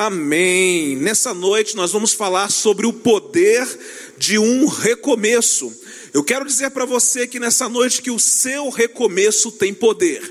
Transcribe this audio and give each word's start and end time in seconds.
Amém. 0.00 0.96
Nessa 0.96 1.34
noite 1.34 1.76
nós 1.76 1.92
vamos 1.92 2.14
falar 2.14 2.50
sobre 2.50 2.86
o 2.86 2.92
poder 2.92 3.68
de 4.16 4.38
um 4.38 4.64
recomeço. 4.64 5.70
Eu 6.14 6.24
quero 6.24 6.46
dizer 6.46 6.70
para 6.70 6.86
você 6.86 7.26
que 7.26 7.38
nessa 7.38 7.68
noite 7.68 8.00
que 8.00 8.10
o 8.10 8.18
seu 8.18 8.70
recomeço 8.70 9.52
tem 9.52 9.74
poder. 9.74 10.22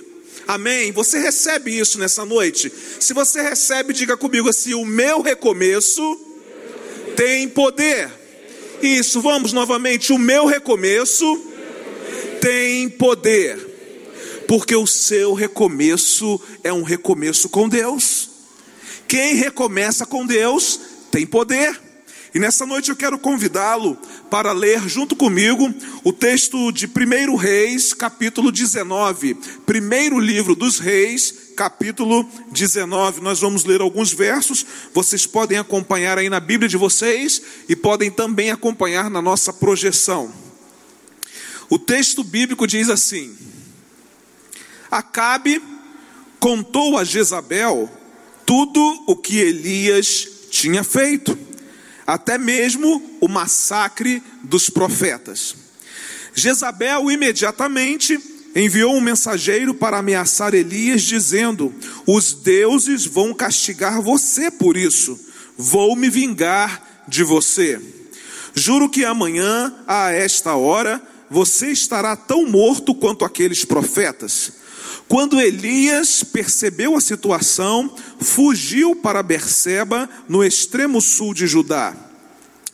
Amém? 0.47 0.91
Você 0.91 1.19
recebe 1.19 1.77
isso 1.77 1.99
nessa 1.99 2.25
noite? 2.25 2.73
Se 2.99 3.13
você 3.13 3.43
recebe, 3.43 3.93
diga 3.93 4.17
comigo 4.17 4.49
assim: 4.49 4.73
o 4.73 4.83
meu 4.83 5.21
recomeço 5.21 6.01
tem 7.15 7.47
poder. 7.47 8.09
Isso, 8.81 9.21
vamos 9.21 9.53
novamente. 9.53 10.11
O 10.11 10.17
meu 10.17 10.47
recomeço 10.47 11.45
tem 12.41 12.89
poder. 12.89 13.55
Porque 14.47 14.75
o 14.75 14.87
seu 14.87 15.35
recomeço 15.35 16.41
é 16.63 16.73
um 16.73 16.81
recomeço 16.81 17.47
com 17.49 17.69
Deus. 17.69 18.38
Quem 19.09 19.33
recomeça 19.33 20.05
com 20.05 20.23
Deus 20.23 20.79
tem 21.09 21.25
poder. 21.25 21.81
E 22.31 22.37
nessa 22.37 22.63
noite 22.63 22.91
eu 22.91 22.95
quero 22.95 23.17
convidá-lo 23.17 23.97
para 24.29 24.51
ler 24.51 24.87
junto 24.87 25.15
comigo 25.15 25.73
o 26.03 26.13
texto 26.13 26.71
de 26.71 26.85
1 26.85 27.35
Reis, 27.35 27.91
capítulo 27.91 28.51
19. 28.51 29.33
Primeiro 29.65 30.19
livro 30.19 30.53
dos 30.53 30.77
Reis, 30.77 31.33
capítulo 31.57 32.23
19. 32.51 33.19
Nós 33.21 33.39
vamos 33.39 33.65
ler 33.65 33.81
alguns 33.81 34.13
versos, 34.13 34.63
vocês 34.93 35.25
podem 35.25 35.57
acompanhar 35.57 36.19
aí 36.19 36.29
na 36.29 36.39
Bíblia 36.39 36.69
de 36.69 36.77
vocês 36.77 37.41
e 37.67 37.75
podem 37.75 38.11
também 38.11 38.51
acompanhar 38.51 39.09
na 39.09 39.23
nossa 39.23 39.51
projeção. 39.51 40.31
O 41.67 41.79
texto 41.79 42.23
bíblico 42.23 42.67
diz 42.67 42.91
assim: 42.91 43.35
Acabe 44.91 45.59
contou 46.39 46.95
a 46.95 47.03
Jezabel 47.03 47.89
tudo 48.49 49.03
o 49.05 49.15
que 49.15 49.37
Elias 49.37 50.27
tinha 50.49 50.83
feito, 50.83 51.37
até 52.07 52.35
mesmo 52.35 52.99
o 53.21 53.27
massacre 53.27 54.23
dos 54.43 54.71
profetas. 54.71 55.55
Jezabel 56.33 57.11
imediatamente 57.11 58.19
enviou 58.55 58.95
um 58.95 59.01
mensageiro 59.01 59.75
para 59.75 59.99
ameaçar 59.99 60.55
Elias, 60.55 61.03
dizendo: 61.03 61.71
Os 62.07 62.33
deuses 62.33 63.05
vão 63.05 63.35
castigar 63.35 64.01
você 64.01 64.49
por 64.49 64.75
isso, 64.75 65.19
vou 65.55 65.95
me 65.95 66.09
vingar 66.09 67.03
de 67.07 67.23
você. 67.23 67.79
Juro 68.55 68.89
que 68.89 69.05
amanhã, 69.05 69.75
a 69.85 70.11
esta 70.11 70.55
hora, 70.55 70.99
você 71.29 71.67
estará 71.67 72.15
tão 72.15 72.47
morto 72.47 72.95
quanto 72.95 73.23
aqueles 73.23 73.63
profetas. 73.63 74.53
Quando 75.09 75.41
Elias 75.41 76.23
percebeu 76.23 76.95
a 76.95 77.01
situação, 77.01 77.95
fugiu 78.19 78.95
para 78.95 79.23
Berseba, 79.23 80.07
no 80.29 80.43
extremo 80.43 81.01
sul 81.01 81.33
de 81.33 81.47
Judá. 81.47 81.97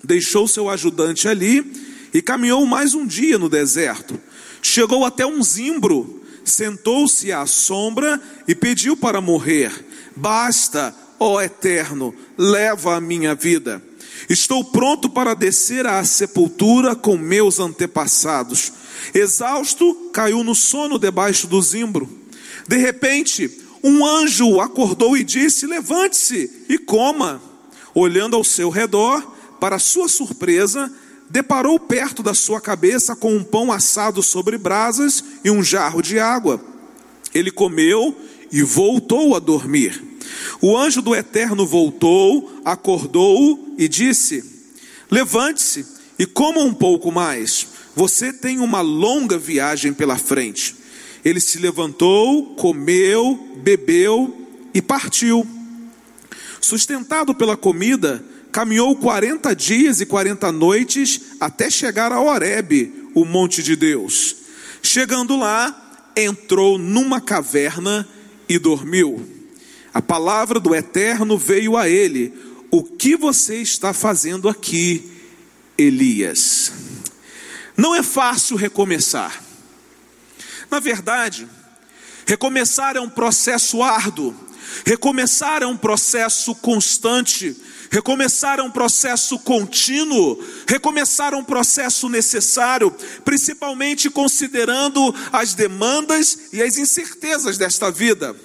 Deixou 0.04 0.46
seu 0.46 0.70
ajudante 0.70 1.30
ali 1.30 1.64
e 2.14 2.22
caminhou 2.22 2.66
mais 2.66 2.94
um 2.94 3.08
dia 3.08 3.40
no 3.40 3.48
deserto. 3.48 4.20
Chegou 4.62 5.06
até 5.06 5.26
um 5.26 5.42
zimbro, 5.42 6.22
sentou-se 6.44 7.32
à 7.32 7.46
sombra 7.46 8.22
e 8.46 8.54
pediu 8.54 8.98
para 8.98 9.22
morrer. 9.22 9.72
Basta, 10.14 10.94
ó 11.18 11.42
Eterno, 11.42 12.14
leva 12.38 12.98
a 12.98 13.02
minha 13.02 13.34
vida. 13.34 13.82
Estou 14.30 14.62
pronto 14.62 15.10
para 15.10 15.34
descer 15.36 15.88
à 15.88 16.04
sepultura 16.04 16.98
com 16.98 17.16
meus 17.16 17.62
antepassados. 17.62 18.74
Exausto, 19.14 20.10
caiu 20.12 20.44
no 20.44 20.54
sono 20.54 21.00
debaixo 21.00 21.48
do 21.48 21.62
zimbro. 21.62 22.25
De 22.68 22.78
repente, 22.78 23.50
um 23.84 24.06
anjo 24.06 24.60
acordou 24.60 25.16
e 25.16 25.24
disse: 25.24 25.68
Levante-se 25.68 26.66
e 26.68 26.78
coma. 26.78 27.42
Olhando 27.94 28.36
ao 28.36 28.44
seu 28.44 28.70
redor, 28.70 29.22
para 29.60 29.80
sua 29.80 30.08
surpresa, 30.08 30.92
deparou 31.30 31.80
perto 31.80 32.22
da 32.22 32.34
sua 32.34 32.60
cabeça 32.60 33.16
com 33.16 33.34
um 33.34 33.44
pão 33.44 33.72
assado 33.72 34.22
sobre 34.22 34.58
brasas 34.58 35.24
e 35.44 35.52
um 35.52 35.64
jarro 35.64 36.02
de 36.02 36.20
água. 36.20 36.60
Ele 37.34 37.52
comeu 37.52 38.16
e 38.52 38.64
voltou 38.64 39.36
a 39.36 39.40
dormir. 39.40 40.04
O 40.62 40.76
anjo 40.76 41.02
do 41.02 41.16
Eterno 41.16 41.66
voltou, 41.66 42.62
acordou-o 42.66 43.76
e 43.78 43.88
disse: 43.88 44.44
Levante-se 45.10 45.86
e 46.18 46.26
coma 46.26 46.62
um 46.62 46.74
pouco 46.74 47.12
mais. 47.12 47.68
Você 47.96 48.34
tem 48.34 48.60
uma 48.60 48.82
longa 48.82 49.38
viagem 49.38 49.94
pela 49.94 50.18
frente. 50.18 50.76
Ele 51.26 51.40
se 51.40 51.58
levantou, 51.58 52.54
comeu, 52.54 53.58
bebeu 53.58 54.48
e 54.76 54.80
partiu. 54.80 55.46
Sustentado 56.62 57.34
pela 57.34 57.58
comida, 57.58 58.24
caminhou 58.52 58.96
40 58.96 59.56
dias 59.56 60.00
e 60.02 60.06
40 60.06 60.52
noites 60.52 61.20
até 61.40 61.68
chegar 61.70 62.12
a 62.12 62.22
Horebe, 62.22 63.10
o 63.16 63.26
monte 63.26 63.64
de 63.64 63.76
Deus. 63.76 64.36
Chegando 64.84 65.36
lá, 65.36 66.12
entrou 66.16 66.78
numa 66.78 67.20
caverna 67.20 68.08
e 68.48 68.60
dormiu. 68.60 69.28
A 69.92 70.02
palavra 70.02 70.60
do 70.60 70.76
Eterno 70.76 71.40
veio 71.40 71.76
a 71.76 71.90
ele: 71.90 72.34
O 72.70 72.84
que 72.84 73.16
você 73.16 73.58
está 73.58 73.94
fazendo 73.94 74.48
aqui, 74.48 75.12
Elias? 75.76 76.72
Não 77.76 77.96
é 77.96 78.04
fácil 78.04 78.56
recomeçar. 78.56 79.45
Na 80.70 80.80
verdade, 80.80 81.48
recomeçar 82.26 82.96
é 82.96 83.00
um 83.00 83.10
processo 83.10 83.82
árduo, 83.84 84.36
recomeçar 84.86 85.62
é 85.62 85.66
um 85.66 85.78
processo 85.78 86.56
constante, 86.56 87.56
recomeçar 87.90 88.60
é 88.60 88.64
um 88.64 88.72
processo 88.72 89.38
contínuo, 89.40 90.44
recomeçar 90.68 91.34
é 91.34 91.38
um 91.38 91.44
processo 91.44 92.10
necessário, 92.10 92.92
principalmente 93.24 94.10
considerando 94.10 95.14
as 95.32 95.54
demandas 95.54 96.38
e 96.52 96.62
as 96.62 96.78
incertezas 96.78 97.58
desta 97.58 97.92
vida. 97.92 98.36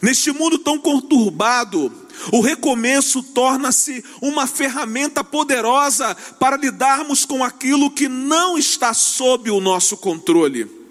Neste 0.00 0.32
mundo 0.32 0.58
tão 0.58 0.78
conturbado, 0.78 1.92
o 2.32 2.40
recomeço 2.40 3.22
torna-se 3.22 4.04
uma 4.20 4.46
ferramenta 4.46 5.24
poderosa 5.24 6.14
para 6.38 6.56
lidarmos 6.56 7.24
com 7.24 7.42
aquilo 7.42 7.90
que 7.90 8.08
não 8.08 8.56
está 8.56 8.94
sob 8.94 9.50
o 9.50 9.60
nosso 9.60 9.96
controle. 9.96 10.81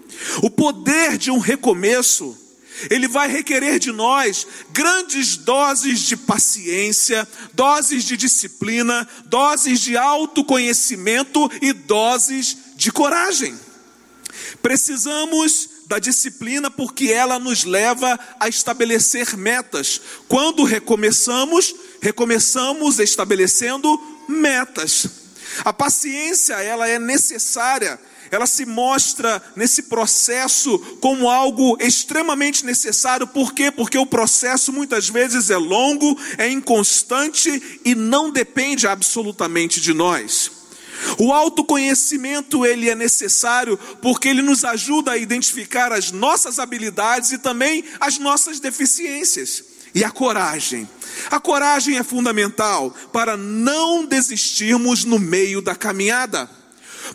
O 0.42 0.50
poder 0.50 1.16
de 1.18 1.30
um 1.30 1.38
recomeço, 1.38 2.36
ele 2.90 3.06
vai 3.08 3.28
requerer 3.28 3.78
de 3.78 3.92
nós 3.92 4.46
grandes 4.72 5.36
doses 5.36 6.00
de 6.00 6.16
paciência, 6.16 7.26
doses 7.52 8.04
de 8.04 8.16
disciplina, 8.16 9.08
doses 9.26 9.80
de 9.80 9.96
autoconhecimento 9.96 11.50
e 11.60 11.72
doses 11.72 12.56
de 12.76 12.90
coragem. 12.90 13.58
Precisamos 14.60 15.68
da 15.86 15.98
disciplina 15.98 16.70
porque 16.70 17.08
ela 17.08 17.38
nos 17.38 17.64
leva 17.64 18.18
a 18.40 18.48
estabelecer 18.48 19.36
metas. 19.36 20.00
Quando 20.26 20.64
recomeçamos, 20.64 21.74
recomeçamos 22.00 22.98
estabelecendo 22.98 24.00
metas. 24.28 25.06
A 25.64 25.72
paciência, 25.72 26.54
ela 26.54 26.88
é 26.88 26.98
necessária 26.98 28.00
ela 28.32 28.46
se 28.46 28.64
mostra 28.64 29.42
nesse 29.54 29.82
processo 29.82 30.78
como 31.02 31.28
algo 31.28 31.76
extremamente 31.78 32.64
necessário, 32.64 33.26
por 33.26 33.52
quê? 33.52 33.70
Porque 33.70 33.98
o 33.98 34.06
processo 34.06 34.72
muitas 34.72 35.06
vezes 35.10 35.50
é 35.50 35.58
longo, 35.58 36.18
é 36.38 36.48
inconstante 36.48 37.80
e 37.84 37.94
não 37.94 38.30
depende 38.30 38.86
absolutamente 38.86 39.82
de 39.82 39.92
nós. 39.92 40.50
O 41.18 41.30
autoconhecimento 41.30 42.64
ele 42.64 42.88
é 42.88 42.94
necessário 42.94 43.78
porque 44.00 44.28
ele 44.28 44.40
nos 44.40 44.64
ajuda 44.64 45.12
a 45.12 45.18
identificar 45.18 45.92
as 45.92 46.10
nossas 46.10 46.58
habilidades 46.58 47.32
e 47.32 47.38
também 47.38 47.84
as 48.00 48.16
nossas 48.18 48.58
deficiências. 48.58 49.62
E 49.94 50.02
a 50.02 50.10
coragem. 50.10 50.88
A 51.30 51.38
coragem 51.38 51.98
é 51.98 52.02
fundamental 52.02 52.96
para 53.12 53.36
não 53.36 54.06
desistirmos 54.06 55.04
no 55.04 55.18
meio 55.18 55.60
da 55.60 55.74
caminhada. 55.74 56.48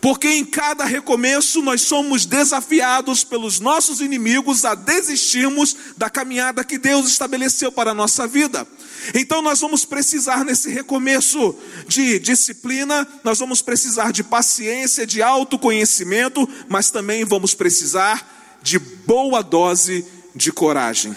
Porque 0.01 0.27
em 0.27 0.45
cada 0.45 0.85
recomeço 0.85 1.61
nós 1.61 1.81
somos 1.81 2.25
desafiados 2.25 3.23
pelos 3.23 3.59
nossos 3.59 4.01
inimigos 4.01 4.65
a 4.65 4.75
desistirmos 4.75 5.75
da 5.95 6.09
caminhada 6.09 6.63
que 6.63 6.77
Deus 6.77 7.07
estabeleceu 7.07 7.71
para 7.71 7.91
a 7.91 7.95
nossa 7.95 8.27
vida. 8.27 8.67
Então 9.13 9.41
nós 9.41 9.59
vamos 9.59 9.85
precisar 9.85 10.43
nesse 10.43 10.69
recomeço 10.69 11.55
de 11.87 12.19
disciplina, 12.19 13.07
nós 13.23 13.39
vamos 13.39 13.61
precisar 13.61 14.11
de 14.11 14.23
paciência, 14.23 15.07
de 15.07 15.21
autoconhecimento, 15.21 16.47
mas 16.67 16.89
também 16.89 17.23
vamos 17.23 17.53
precisar 17.53 18.59
de 18.61 18.77
boa 18.77 19.41
dose 19.41 20.05
de 20.35 20.51
coragem. 20.51 21.15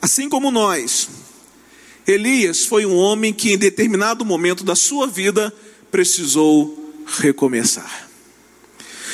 Assim 0.00 0.28
como 0.28 0.50
nós, 0.50 1.08
Elias 2.06 2.66
foi 2.66 2.84
um 2.84 2.96
homem 2.96 3.32
que 3.32 3.52
em 3.52 3.58
determinado 3.58 4.24
momento 4.24 4.64
da 4.64 4.74
sua 4.74 5.06
vida 5.06 5.54
precisou 5.90 6.83
recomeçar. 7.06 8.08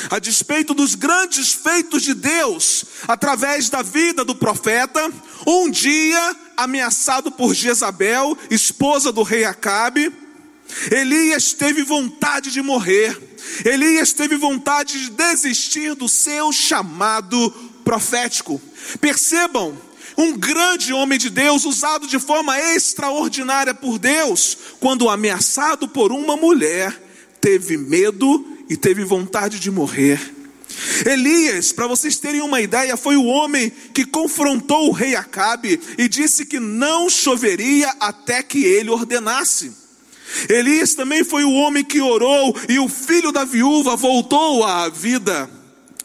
A 0.09 0.19
despeito 0.19 0.73
dos 0.73 0.95
grandes 0.95 1.53
feitos 1.53 2.03
de 2.03 2.15
Deus 2.15 2.85
através 3.07 3.69
da 3.69 3.83
vida 3.83 4.25
do 4.25 4.35
profeta, 4.35 5.13
um 5.47 5.71
dia 5.71 6.37
ameaçado 6.57 7.31
por 7.31 7.55
Jezabel, 7.55 8.37
esposa 8.51 9.13
do 9.13 9.23
rei 9.23 9.45
Acabe, 9.45 10.13
Elias 10.91 11.53
teve 11.53 11.83
vontade 11.83 12.51
de 12.51 12.63
morrer. 12.63 13.19
Elias 13.65 14.13
teve 14.13 14.37
vontade 14.37 14.99
de 15.01 15.11
desistir 15.11 15.95
do 15.95 16.09
seu 16.09 16.53
chamado 16.53 17.51
profético. 17.85 18.61
Percebam, 19.01 19.77
um 20.17 20.37
grande 20.37 20.93
homem 20.93 21.19
de 21.19 21.31
Deus, 21.31 21.65
usado 21.65 22.07
de 22.07 22.19
forma 22.19 22.59
extraordinária 22.59 23.75
por 23.75 23.99
Deus, 23.99 24.57
quando 24.79 25.09
ameaçado 25.09 25.89
por 25.89 26.13
uma 26.13 26.37
mulher, 26.37 27.10
teve 27.41 27.77
medo 27.77 28.47
e 28.69 28.77
teve 28.77 29.05
vontade 29.05 29.59
de 29.59 29.71
morrer. 29.71 30.21
Elias, 31.05 31.73
para 31.73 31.87
vocês 31.87 32.19
terem 32.19 32.41
uma 32.41 32.61
ideia, 32.61 32.97
foi 32.97 33.17
o 33.17 33.25
homem 33.25 33.73
que 33.93 34.05
confrontou 34.05 34.89
o 34.89 34.93
rei 34.93 35.15
Acabe 35.17 35.81
e 35.99 36.09
disse 36.09 36.47
que 36.47 36.61
não 36.61 37.11
choveria 37.11 37.89
até 37.99 38.43
que 38.43 38.65
ele 38.65 38.91
ordenasse. 38.91 39.73
Elias 40.49 40.95
também 40.95 41.25
foi 41.25 41.45
o 41.45 41.53
homem 41.53 41.83
que 41.83 42.01
orou 42.01 42.57
e 42.69 42.79
o 42.79 42.89
filho 42.89 43.33
da 43.33 43.45
viúva 43.45 43.97
voltou 43.97 44.65
à 44.65 44.89
vida. 44.89 45.51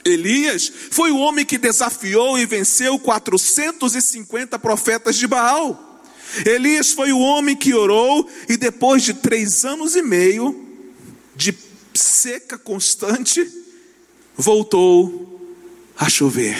Elias 0.03 0.71
foi 0.91 1.11
o 1.11 1.17
homem 1.17 1.45
que 1.45 1.57
desafiou 1.57 2.37
e 2.37 2.45
venceu 2.45 2.97
450 2.97 4.57
profetas 4.57 5.15
de 5.15 5.27
Baal. 5.27 6.01
Elias 6.45 6.91
foi 6.91 7.11
o 7.11 7.19
homem 7.19 7.55
que 7.55 7.73
orou 7.73 8.27
e 8.49 8.57
depois 8.57 9.03
de 9.03 9.13
três 9.13 9.63
anos 9.63 9.95
e 9.95 10.01
meio 10.01 10.64
de 11.35 11.55
seca 11.93 12.57
constante, 12.57 13.45
voltou 14.35 15.55
a 15.97 16.09
chover. 16.09 16.57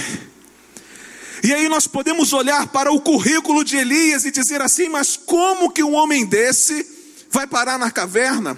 E 1.44 1.54
aí 1.54 1.70
nós 1.70 1.88
podemos 1.88 2.34
olhar 2.34 2.68
para 2.68 2.92
o 2.92 3.00
currículo 3.00 3.64
de 3.64 3.78
Elias 3.78 4.26
e 4.26 4.32
dizer 4.32 4.62
assim: 4.62 4.90
mas 4.90 5.16
como 5.16 5.72
que 5.72 5.84
um 5.84 5.94
homem 5.94 6.26
desse 6.26 6.86
vai 7.30 7.46
parar 7.46 7.78
na 7.78 7.92
caverna? 7.92 8.58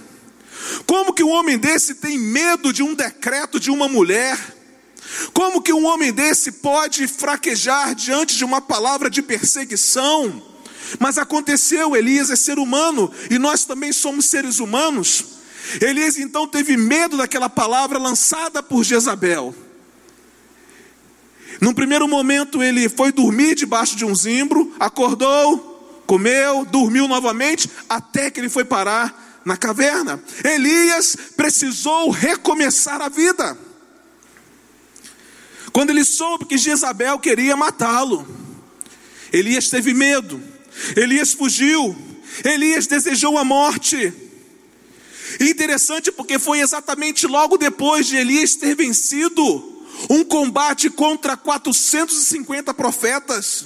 Como 0.86 1.14
que 1.14 1.24
um 1.24 1.30
homem 1.30 1.58
desse 1.58 1.96
tem 1.96 2.18
medo 2.18 2.72
de 2.72 2.84
um 2.84 2.94
decreto 2.94 3.60
de 3.60 3.70
uma 3.70 3.88
mulher? 3.88 4.38
Como 5.34 5.62
que 5.62 5.72
um 5.74 5.86
homem 5.86 6.12
desse 6.12 6.52
pode 6.52 7.08
fraquejar 7.08 7.96
diante 7.96 8.36
de 8.36 8.44
uma 8.44 8.62
palavra 8.62 9.10
de 9.10 9.22
perseguição? 9.22 10.42
Mas 11.00 11.18
aconteceu, 11.18 11.96
Elias 11.96 12.30
é 12.30 12.36
ser 12.36 12.60
humano 12.60 13.12
e 13.30 13.38
nós 13.38 13.66
também 13.66 13.92
somos 13.92 14.26
seres 14.26 14.60
humanos. 14.60 15.37
Elias 15.82 16.18
então 16.18 16.48
teve 16.48 16.78
medo 16.78 17.18
daquela 17.18 17.50
palavra 17.50 17.98
lançada 17.98 18.64
por 18.64 18.84
Jezabel. 18.84 19.54
Num 21.60 21.74
primeiro 21.74 22.08
momento 22.08 22.62
ele 22.62 22.88
foi 22.88 23.12
dormir 23.12 23.56
debaixo 23.56 23.96
de 23.96 24.06
um 24.06 24.16
zimbro, 24.16 24.74
acordou, 24.80 26.04
comeu, 26.06 26.66
dormiu 26.66 27.08
novamente, 27.08 27.70
até 27.90 28.30
que 28.30 28.40
ele 28.40 28.50
foi 28.50 28.64
parar 28.64 29.42
na 29.44 29.58
caverna. 29.58 30.22
Elias 30.44 31.16
precisou 31.36 32.10
recomeçar 32.10 33.02
a 33.02 33.10
vida. 33.10 33.58
Quando 35.72 35.90
ele 35.90 36.04
soube 36.04 36.46
que 36.46 36.58
Jezabel 36.58 37.20
queria 37.20 37.56
matá-lo, 37.56 38.28
Elias 39.32 39.70
teve 39.70 39.94
medo, 39.94 40.42
Elias 40.96 41.34
fugiu, 41.34 41.96
Elias 42.44 42.88
desejou 42.88 43.38
a 43.38 43.44
morte. 43.44 44.14
E 45.40 45.50
interessante 45.50 46.12
porque 46.12 46.40
foi 46.40 46.60
exatamente 46.60 47.28
logo 47.28 47.58
depois 47.58 48.08
de 48.08 48.16
Elias 48.16 48.56
ter 48.56 48.76
vencido 48.76 49.44
um 50.10 50.24
combate 50.24 50.90
contra 50.90 51.36
450 51.36 52.74
profetas. 52.74 53.66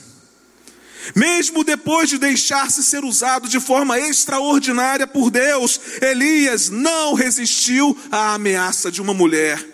Mesmo 1.15 1.63
depois 1.63 2.09
de 2.09 2.17
deixar-se 2.17 2.83
ser 2.83 3.03
usado 3.03 3.49
de 3.49 3.59
forma 3.59 3.99
extraordinária 3.99 5.07
por 5.07 5.31
Deus, 5.31 5.79
Elias 6.01 6.69
não 6.69 7.13
resistiu 7.13 7.97
à 8.11 8.35
ameaça 8.35 8.91
de 8.91 9.01
uma 9.01 9.13
mulher. 9.13 9.67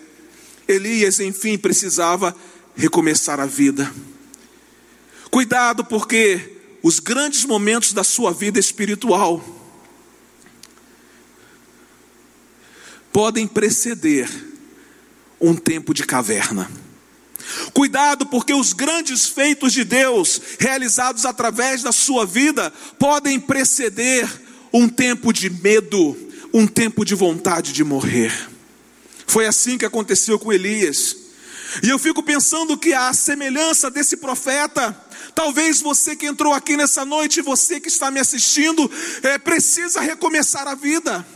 Elias, 0.66 1.20
enfim, 1.20 1.58
precisava 1.58 2.34
recomeçar 2.74 3.40
a 3.40 3.46
vida. 3.46 3.92
Cuidado, 5.30 5.84
porque 5.84 6.56
os 6.82 6.98
grandes 6.98 7.44
momentos 7.44 7.92
da 7.92 8.04
sua 8.04 8.32
vida 8.32 8.58
espiritual 8.58 9.42
podem 13.12 13.46
preceder 13.46 14.28
um 15.40 15.54
tempo 15.54 15.94
de 15.94 16.04
caverna. 16.04 16.70
Cuidado, 17.72 18.26
porque 18.26 18.52
os 18.52 18.72
grandes 18.72 19.26
feitos 19.26 19.72
de 19.72 19.84
Deus, 19.84 20.40
realizados 20.58 21.24
através 21.24 21.82
da 21.82 21.92
sua 21.92 22.26
vida, 22.26 22.72
podem 22.98 23.40
preceder 23.40 24.28
um 24.72 24.88
tempo 24.88 25.32
de 25.32 25.48
medo, 25.48 26.16
um 26.52 26.66
tempo 26.66 27.04
de 27.04 27.14
vontade 27.14 27.72
de 27.72 27.82
morrer. 27.84 28.32
Foi 29.26 29.46
assim 29.46 29.78
que 29.78 29.84
aconteceu 29.84 30.38
com 30.38 30.52
Elias. 30.52 31.16
E 31.82 31.88
eu 31.88 31.98
fico 31.98 32.22
pensando 32.22 32.76
que 32.76 32.94
a 32.94 33.12
semelhança 33.12 33.90
desse 33.90 34.16
profeta, 34.16 34.96
talvez 35.34 35.80
você 35.80 36.16
que 36.16 36.26
entrou 36.26 36.52
aqui 36.52 36.76
nessa 36.76 37.04
noite, 37.04 37.42
você 37.42 37.78
que 37.78 37.88
está 37.88 38.10
me 38.10 38.20
assistindo, 38.20 38.90
é, 39.22 39.38
precisa 39.38 40.00
recomeçar 40.00 40.66
a 40.66 40.74
vida. 40.74 41.26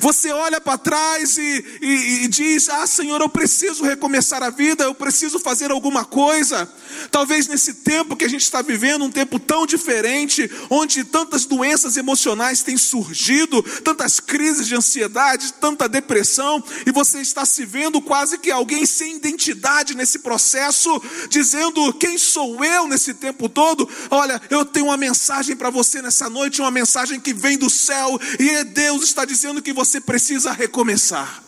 Você 0.00 0.30
olha 0.30 0.60
para 0.60 0.78
trás 0.78 1.36
e, 1.38 1.64
e, 1.80 2.24
e, 2.24 2.28
diz: 2.28 2.68
Ah, 2.68 2.86
Senhor, 2.86 3.20
eu 3.20 3.28
preciso 3.28 3.84
recomeçar 3.84 4.42
a 4.42 4.50
vida, 4.50 4.84
eu 4.84 4.94
preciso 4.94 5.38
fazer 5.38 5.70
alguma 5.70 6.04
coisa. 6.04 6.70
Talvez 7.10 7.46
nesse 7.46 7.74
tempo 7.74 8.16
que 8.16 8.24
a 8.24 8.28
gente 8.28 8.42
está 8.42 8.62
vivendo, 8.62 9.04
um 9.04 9.10
tempo 9.10 9.38
tão 9.38 9.66
diferente, 9.66 10.50
onde 10.68 11.04
tantas 11.04 11.44
doenças 11.44 11.96
emocionais 11.96 12.62
têm 12.62 12.76
surgido, 12.76 13.62
tantas 13.82 14.20
crises 14.20 14.66
de 14.66 14.74
ansiedade, 14.74 15.54
tanta 15.54 15.88
depressão, 15.88 16.62
e 16.86 16.92
você 16.92 17.20
está 17.20 17.44
se 17.44 17.64
vendo 17.64 18.00
quase 18.00 18.38
que 18.38 18.50
alguém 18.50 18.84
sem 18.84 19.16
identidade 19.16 19.96
nesse 19.96 20.18
processo, 20.18 21.02
dizendo: 21.28 21.92
Quem 21.94 22.18
sou 22.18 22.64
eu 22.64 22.86
nesse 22.86 23.14
tempo 23.14 23.48
todo? 23.48 23.88
Olha, 24.10 24.40
eu 24.50 24.64
tenho 24.64 24.86
uma 24.86 24.96
mensagem 24.96 25.56
para 25.56 25.70
você 25.70 26.02
nessa 26.02 26.28
noite, 26.28 26.60
uma 26.60 26.70
mensagem 26.70 27.18
que 27.18 27.32
vem 27.32 27.56
do 27.56 27.70
céu, 27.70 28.20
e 28.38 28.64
Deus 28.64 29.04
está 29.04 29.24
dizendo 29.24 29.62
que 29.62 29.69
que 29.70 29.74
você 29.74 30.00
precisa 30.00 30.50
recomeçar, 30.50 31.44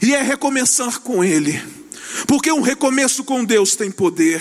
e 0.00 0.14
é 0.14 0.22
recomeçar 0.22 1.00
com 1.00 1.24
Ele, 1.24 1.60
porque 2.28 2.52
um 2.52 2.60
recomeço 2.60 3.24
com 3.24 3.44
Deus 3.44 3.74
tem 3.74 3.90
poder. 3.90 4.40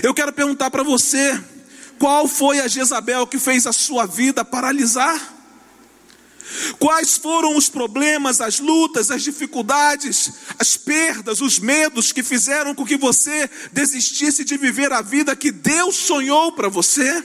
Eu 0.00 0.14
quero 0.14 0.32
perguntar 0.32 0.70
para 0.70 0.84
você: 0.84 1.36
qual 1.98 2.28
foi 2.28 2.60
a 2.60 2.68
Jezabel 2.68 3.26
que 3.26 3.40
fez 3.40 3.66
a 3.66 3.72
sua 3.72 4.06
vida 4.06 4.44
paralisar? 4.44 5.34
Quais 6.78 7.16
foram 7.16 7.56
os 7.56 7.68
problemas, 7.68 8.40
as 8.40 8.60
lutas, 8.60 9.10
as 9.10 9.24
dificuldades, 9.24 10.30
as 10.56 10.76
perdas, 10.76 11.40
os 11.40 11.58
medos 11.58 12.12
que 12.12 12.22
fizeram 12.22 12.72
com 12.72 12.86
que 12.86 12.96
você 12.96 13.50
desistisse 13.72 14.44
de 14.44 14.56
viver 14.56 14.92
a 14.92 15.02
vida 15.02 15.34
que 15.34 15.50
Deus 15.50 15.96
sonhou 15.96 16.52
para 16.52 16.68
você? 16.68 17.24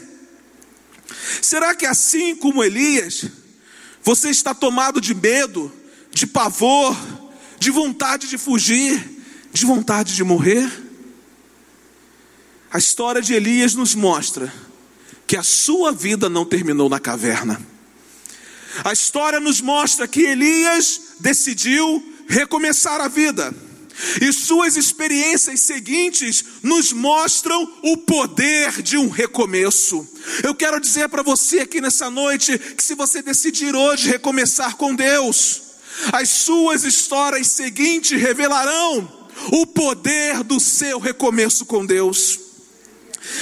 Será 1.39 1.75
que 1.75 1.85
assim 1.85 2.35
como 2.35 2.63
Elias, 2.63 3.25
você 4.03 4.29
está 4.29 4.53
tomado 4.53 4.99
de 4.99 5.13
medo, 5.13 5.71
de 6.11 6.25
pavor, 6.25 6.97
de 7.59 7.69
vontade 7.69 8.27
de 8.27 8.37
fugir, 8.37 9.23
de 9.51 9.65
vontade 9.65 10.15
de 10.15 10.23
morrer? 10.23 10.69
A 12.71 12.77
história 12.77 13.21
de 13.21 13.33
Elias 13.33 13.73
nos 13.73 13.95
mostra 13.95 14.53
que 15.25 15.35
a 15.35 15.43
sua 15.43 15.91
vida 15.91 16.29
não 16.29 16.45
terminou 16.45 16.89
na 16.89 16.99
caverna. 16.99 17.59
A 18.83 18.93
história 18.93 19.39
nos 19.39 19.61
mostra 19.61 20.07
que 20.07 20.21
Elias 20.21 21.01
decidiu 21.19 22.15
recomeçar 22.27 23.01
a 23.01 23.07
vida. 23.07 23.53
E 24.21 24.31
suas 24.31 24.77
experiências 24.77 25.59
seguintes 25.59 26.43
nos 26.63 26.93
mostram 26.93 27.71
o 27.83 27.97
poder 27.97 28.81
de 28.81 28.97
um 28.97 29.09
recomeço. 29.09 30.07
Eu 30.43 30.55
quero 30.55 30.79
dizer 30.79 31.09
para 31.09 31.23
você 31.23 31.59
aqui 31.59 31.81
nessa 31.81 32.09
noite 32.09 32.57
que 32.57 32.83
se 32.83 32.95
você 32.95 33.21
decidir 33.21 33.75
hoje 33.75 34.09
recomeçar 34.09 34.75
com 34.77 34.95
Deus, 34.95 35.61
as 36.13 36.29
suas 36.29 36.83
histórias 36.83 37.47
seguintes 37.47 38.19
revelarão 38.19 39.19
o 39.51 39.65
poder 39.65 40.43
do 40.43 40.59
seu 40.59 40.99
recomeço 40.99 41.65
com 41.65 41.85
Deus. 41.85 42.48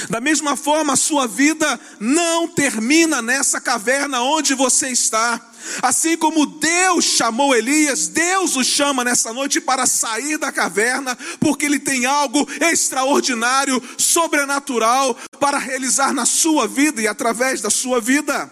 Da 0.08 0.20
mesma 0.20 0.56
forma, 0.56 0.92
a 0.92 0.96
sua 0.96 1.26
vida 1.26 1.78
não 2.00 2.48
termina 2.48 3.22
nessa 3.22 3.60
caverna 3.60 4.22
onde 4.22 4.54
você 4.54 4.88
está. 4.88 5.40
Assim 5.82 6.16
como 6.16 6.46
Deus 6.46 7.04
chamou 7.04 7.54
Elias, 7.54 8.08
Deus 8.08 8.56
o 8.56 8.64
chama 8.64 9.04
nessa 9.04 9.32
noite 9.32 9.60
para 9.60 9.86
sair 9.86 10.38
da 10.38 10.50
caverna, 10.52 11.16
porque 11.40 11.66
Ele 11.66 11.78
tem 11.78 12.06
algo 12.06 12.48
extraordinário, 12.60 13.82
sobrenatural, 13.96 15.16
para 15.38 15.58
realizar 15.58 16.12
na 16.12 16.26
sua 16.26 16.66
vida 16.66 17.02
e 17.02 17.06
através 17.06 17.60
da 17.60 17.70
sua 17.70 18.00
vida. 18.00 18.50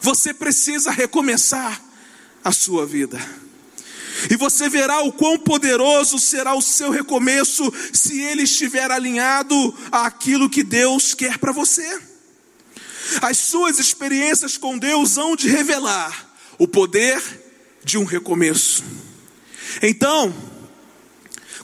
Você 0.00 0.32
precisa 0.32 0.90
recomeçar 0.90 1.80
a 2.44 2.52
sua 2.52 2.86
vida. 2.86 3.18
E 4.30 4.36
você 4.36 4.68
verá 4.68 5.02
o 5.02 5.12
quão 5.12 5.38
poderoso 5.38 6.18
será 6.18 6.54
o 6.54 6.62
seu 6.62 6.90
recomeço 6.90 7.72
se 7.92 8.20
ele 8.20 8.42
estiver 8.42 8.90
alinhado 8.90 9.74
àquilo 9.92 10.50
que 10.50 10.62
Deus 10.62 11.14
quer 11.14 11.38
para 11.38 11.52
você. 11.52 12.00
As 13.22 13.38
suas 13.38 13.78
experiências 13.78 14.56
com 14.56 14.78
Deus 14.78 15.16
hão 15.16 15.36
de 15.36 15.48
revelar 15.48 16.36
o 16.58 16.66
poder 16.66 17.22
de 17.84 17.96
um 17.96 18.04
recomeço. 18.04 18.82
Então, 19.82 20.34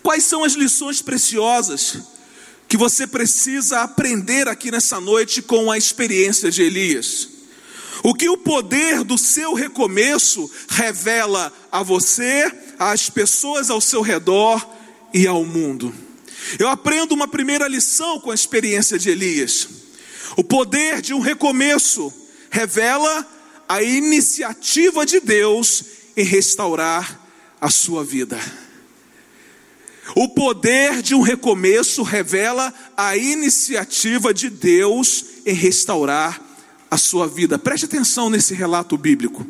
quais 0.03 0.25
são 0.25 0.45
as 0.45 0.53
lições 0.55 1.03
preciosas 1.03 1.99
que 2.69 2.77
você 2.77 3.07
precisa 3.07 3.83
aprender 3.83 4.49
aqui 4.49 4.71
nessa 4.71 5.01
noite 5.01 5.43
com 5.43 5.71
a 5.71 5.77
experiência 5.77 6.51
de 6.51 6.63
Elias? 6.63 7.34
O 8.07 8.13
que 8.13 8.29
o 8.29 8.37
poder 8.37 9.03
do 9.03 9.17
seu 9.17 9.55
recomeço 9.55 10.51
revela 10.69 11.51
a 11.73 11.83
você, 11.83 12.53
às 12.79 13.09
pessoas 13.09 13.71
ao 13.71 13.81
seu 13.81 14.03
redor 14.03 14.63
e 15.15 15.27
ao 15.27 15.43
mundo? 15.43 15.91
Eu 16.59 16.69
aprendo 16.69 17.13
uma 17.13 17.27
primeira 17.27 17.67
lição 17.67 18.21
com 18.21 18.31
a 18.31 18.35
experiência 18.35 18.99
de 18.99 19.09
Elias. 19.09 19.67
O 20.37 20.45
poder 20.45 21.01
de 21.01 21.15
um 21.15 21.19
recomeço 21.19 22.13
revela 22.51 23.27
a 23.67 23.83
iniciativa 23.83 25.07
de 25.07 25.19
Deus 25.21 25.85
em 26.15 26.25
restaurar 26.25 27.19
a 27.59 27.71
sua 27.71 28.05
vida. 28.05 28.39
O 30.15 30.29
poder 30.29 31.01
de 31.01 31.15
um 31.15 31.23
recomeço 31.23 32.03
revela 32.03 32.71
a 32.95 33.17
iniciativa 33.17 34.35
de 34.35 34.51
Deus 34.51 35.25
em 35.47 35.55
restaurar 35.55 36.44
a 36.95 36.97
sua 36.97 37.27
vida. 37.27 37.59
Preste 37.59 37.87
atenção 37.87 38.31
nesse 38.31 38.55
relato 38.55 38.97
bíblico. 38.97 39.45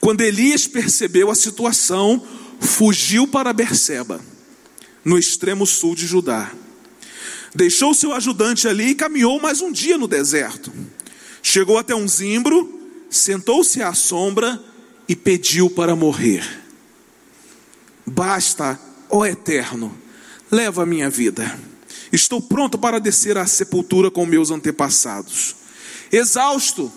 Quando 0.00 0.22
Elias 0.22 0.66
percebeu 0.66 1.30
a 1.30 1.36
situação, 1.36 2.20
fugiu 2.58 3.28
para 3.28 3.52
Berseba, 3.52 4.20
no 5.04 5.16
extremo 5.16 5.64
sul 5.64 5.94
de 5.94 6.04
Judá. 6.04 6.50
Deixou 7.54 7.94
seu 7.94 8.12
ajudante 8.12 8.66
ali 8.66 8.88
e 8.88 8.94
caminhou 8.94 9.40
mais 9.40 9.60
um 9.60 9.70
dia 9.70 9.96
no 9.96 10.08
deserto. 10.08 10.72
Chegou 11.40 11.78
até 11.78 11.94
um 11.94 12.08
zimbro 12.08 12.76
sentou-se 13.08 13.80
à 13.80 13.94
sombra 13.94 14.60
e 15.08 15.14
pediu 15.14 15.70
para 15.70 15.94
morrer. 15.94 16.44
Basta, 18.04 18.78
ó 19.08 19.24
Eterno, 19.24 19.96
leva 20.50 20.82
a 20.82 20.86
minha 20.86 21.08
vida. 21.08 21.56
Estou 22.12 22.42
pronto 22.42 22.76
para 22.76 22.98
descer 22.98 23.38
à 23.38 23.46
sepultura 23.46 24.10
com 24.10 24.26
meus 24.26 24.50
antepassados. 24.50 25.65
Exausto, 26.10 26.92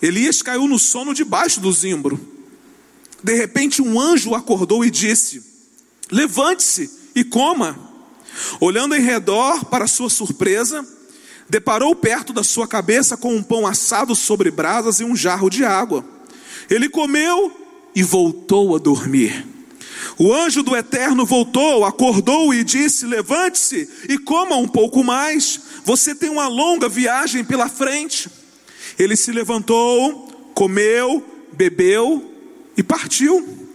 Elias 0.00 0.42
caiu 0.42 0.66
no 0.68 0.78
sono 0.78 1.14
debaixo 1.14 1.60
do 1.60 1.72
zimbro. 1.72 2.20
De 3.22 3.34
repente, 3.34 3.80
um 3.80 4.00
anjo 4.00 4.34
acordou 4.34 4.84
e 4.84 4.90
disse: 4.90 5.42
Levante-se 6.10 6.90
e 7.14 7.24
coma. 7.24 7.78
Olhando 8.60 8.94
em 8.94 9.00
redor, 9.00 9.64
para 9.64 9.86
sua 9.86 10.10
surpresa, 10.10 10.86
deparou 11.48 11.94
perto 11.94 12.32
da 12.32 12.44
sua 12.44 12.68
cabeça 12.68 13.16
com 13.16 13.34
um 13.34 13.42
pão 13.42 13.66
assado 13.66 14.14
sobre 14.14 14.50
brasas 14.50 15.00
e 15.00 15.04
um 15.04 15.16
jarro 15.16 15.48
de 15.48 15.64
água. 15.64 16.04
Ele 16.68 16.88
comeu 16.88 17.50
e 17.94 18.02
voltou 18.02 18.76
a 18.76 18.78
dormir. 18.78 19.55
O 20.18 20.32
anjo 20.32 20.62
do 20.62 20.76
Eterno 20.76 21.26
voltou, 21.26 21.84
acordou 21.84 22.52
e 22.54 22.64
disse: 22.64 23.06
Levante-se 23.06 23.88
e 24.08 24.18
coma 24.18 24.56
um 24.56 24.68
pouco 24.68 25.04
mais, 25.04 25.60
você 25.84 26.14
tem 26.14 26.30
uma 26.30 26.48
longa 26.48 26.88
viagem 26.88 27.44
pela 27.44 27.68
frente. 27.68 28.28
Ele 28.98 29.16
se 29.16 29.30
levantou, 29.30 30.50
comeu, 30.54 31.24
bebeu 31.52 32.32
e 32.76 32.82
partiu. 32.82 33.66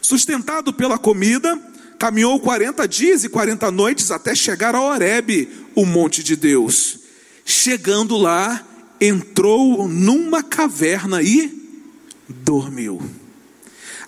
Sustentado 0.00 0.72
pela 0.72 0.98
comida, 0.98 1.58
caminhou 1.98 2.38
40 2.38 2.86
dias 2.86 3.24
e 3.24 3.28
40 3.28 3.70
noites 3.70 4.10
até 4.10 4.34
chegar 4.34 4.74
a 4.74 4.82
Horebe, 4.82 5.48
o 5.74 5.86
monte 5.86 6.22
de 6.22 6.36
Deus. 6.36 6.98
Chegando 7.44 8.16
lá, 8.16 8.62
entrou 9.00 9.88
numa 9.88 10.42
caverna 10.42 11.22
e 11.22 11.50
dormiu. 12.28 13.00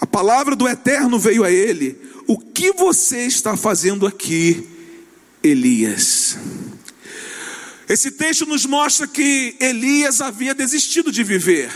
A 0.07 0.09
palavra 0.09 0.55
do 0.55 0.69
Eterno 0.69 1.19
veio 1.19 1.43
a 1.43 1.51
ele: 1.51 2.01
O 2.29 2.39
que 2.39 2.71
você 2.71 3.27
está 3.27 3.57
fazendo 3.57 4.07
aqui, 4.07 4.65
Elias? 5.43 6.39
Esse 7.89 8.13
texto 8.13 8.47
nos 8.47 8.65
mostra 8.65 9.09
que 9.09 9.57
Elias 9.59 10.21
havia 10.21 10.55
desistido 10.55 11.11
de 11.11 11.25
viver, 11.25 11.73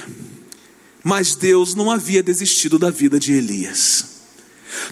mas 1.02 1.34
Deus 1.34 1.74
não 1.74 1.90
havia 1.90 2.22
desistido 2.22 2.78
da 2.78 2.88
vida 2.88 3.18
de 3.18 3.32
Elias. 3.32 4.04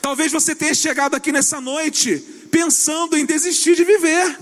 Talvez 0.03 0.33
você 0.33 0.53
tenha 0.53 0.75
chegado 0.75 1.15
aqui 1.15 1.31
nessa 1.31 1.61
noite 1.61 2.19
pensando 2.51 3.17
em 3.17 3.25
desistir 3.25 3.77
de 3.77 3.85
viver. 3.85 4.37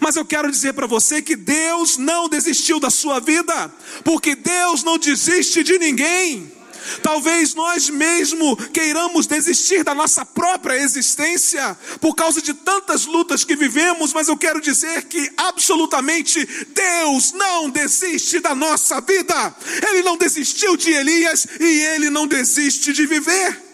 Mas 0.00 0.14
eu 0.14 0.24
quero 0.24 0.48
dizer 0.48 0.74
para 0.74 0.86
você 0.86 1.20
que 1.20 1.34
Deus 1.34 1.96
não 1.96 2.28
desistiu 2.28 2.78
da 2.78 2.88
sua 2.88 3.18
vida, 3.18 3.68
porque 4.04 4.36
Deus 4.36 4.84
não 4.84 4.96
desiste 4.96 5.64
de 5.64 5.76
ninguém. 5.76 6.57
Talvez 7.02 7.54
nós 7.54 7.88
mesmo 7.88 8.56
queiramos 8.56 9.26
desistir 9.26 9.82
da 9.84 9.94
nossa 9.94 10.24
própria 10.24 10.76
existência 10.76 11.76
por 12.00 12.14
causa 12.14 12.40
de 12.40 12.54
tantas 12.54 13.06
lutas 13.06 13.44
que 13.44 13.56
vivemos, 13.56 14.12
mas 14.12 14.28
eu 14.28 14.36
quero 14.36 14.60
dizer 14.60 15.04
que 15.04 15.30
absolutamente 15.36 16.44
Deus 16.74 17.32
não 17.32 17.70
desiste 17.70 18.40
da 18.40 18.54
nossa 18.54 19.00
vida. 19.00 19.54
Ele 19.88 20.02
não 20.02 20.16
desistiu 20.16 20.76
de 20.76 20.90
Elias 20.90 21.46
e 21.60 21.64
ele 21.64 22.10
não 22.10 22.26
desiste 22.26 22.92
de 22.92 23.06
viver. 23.06 23.68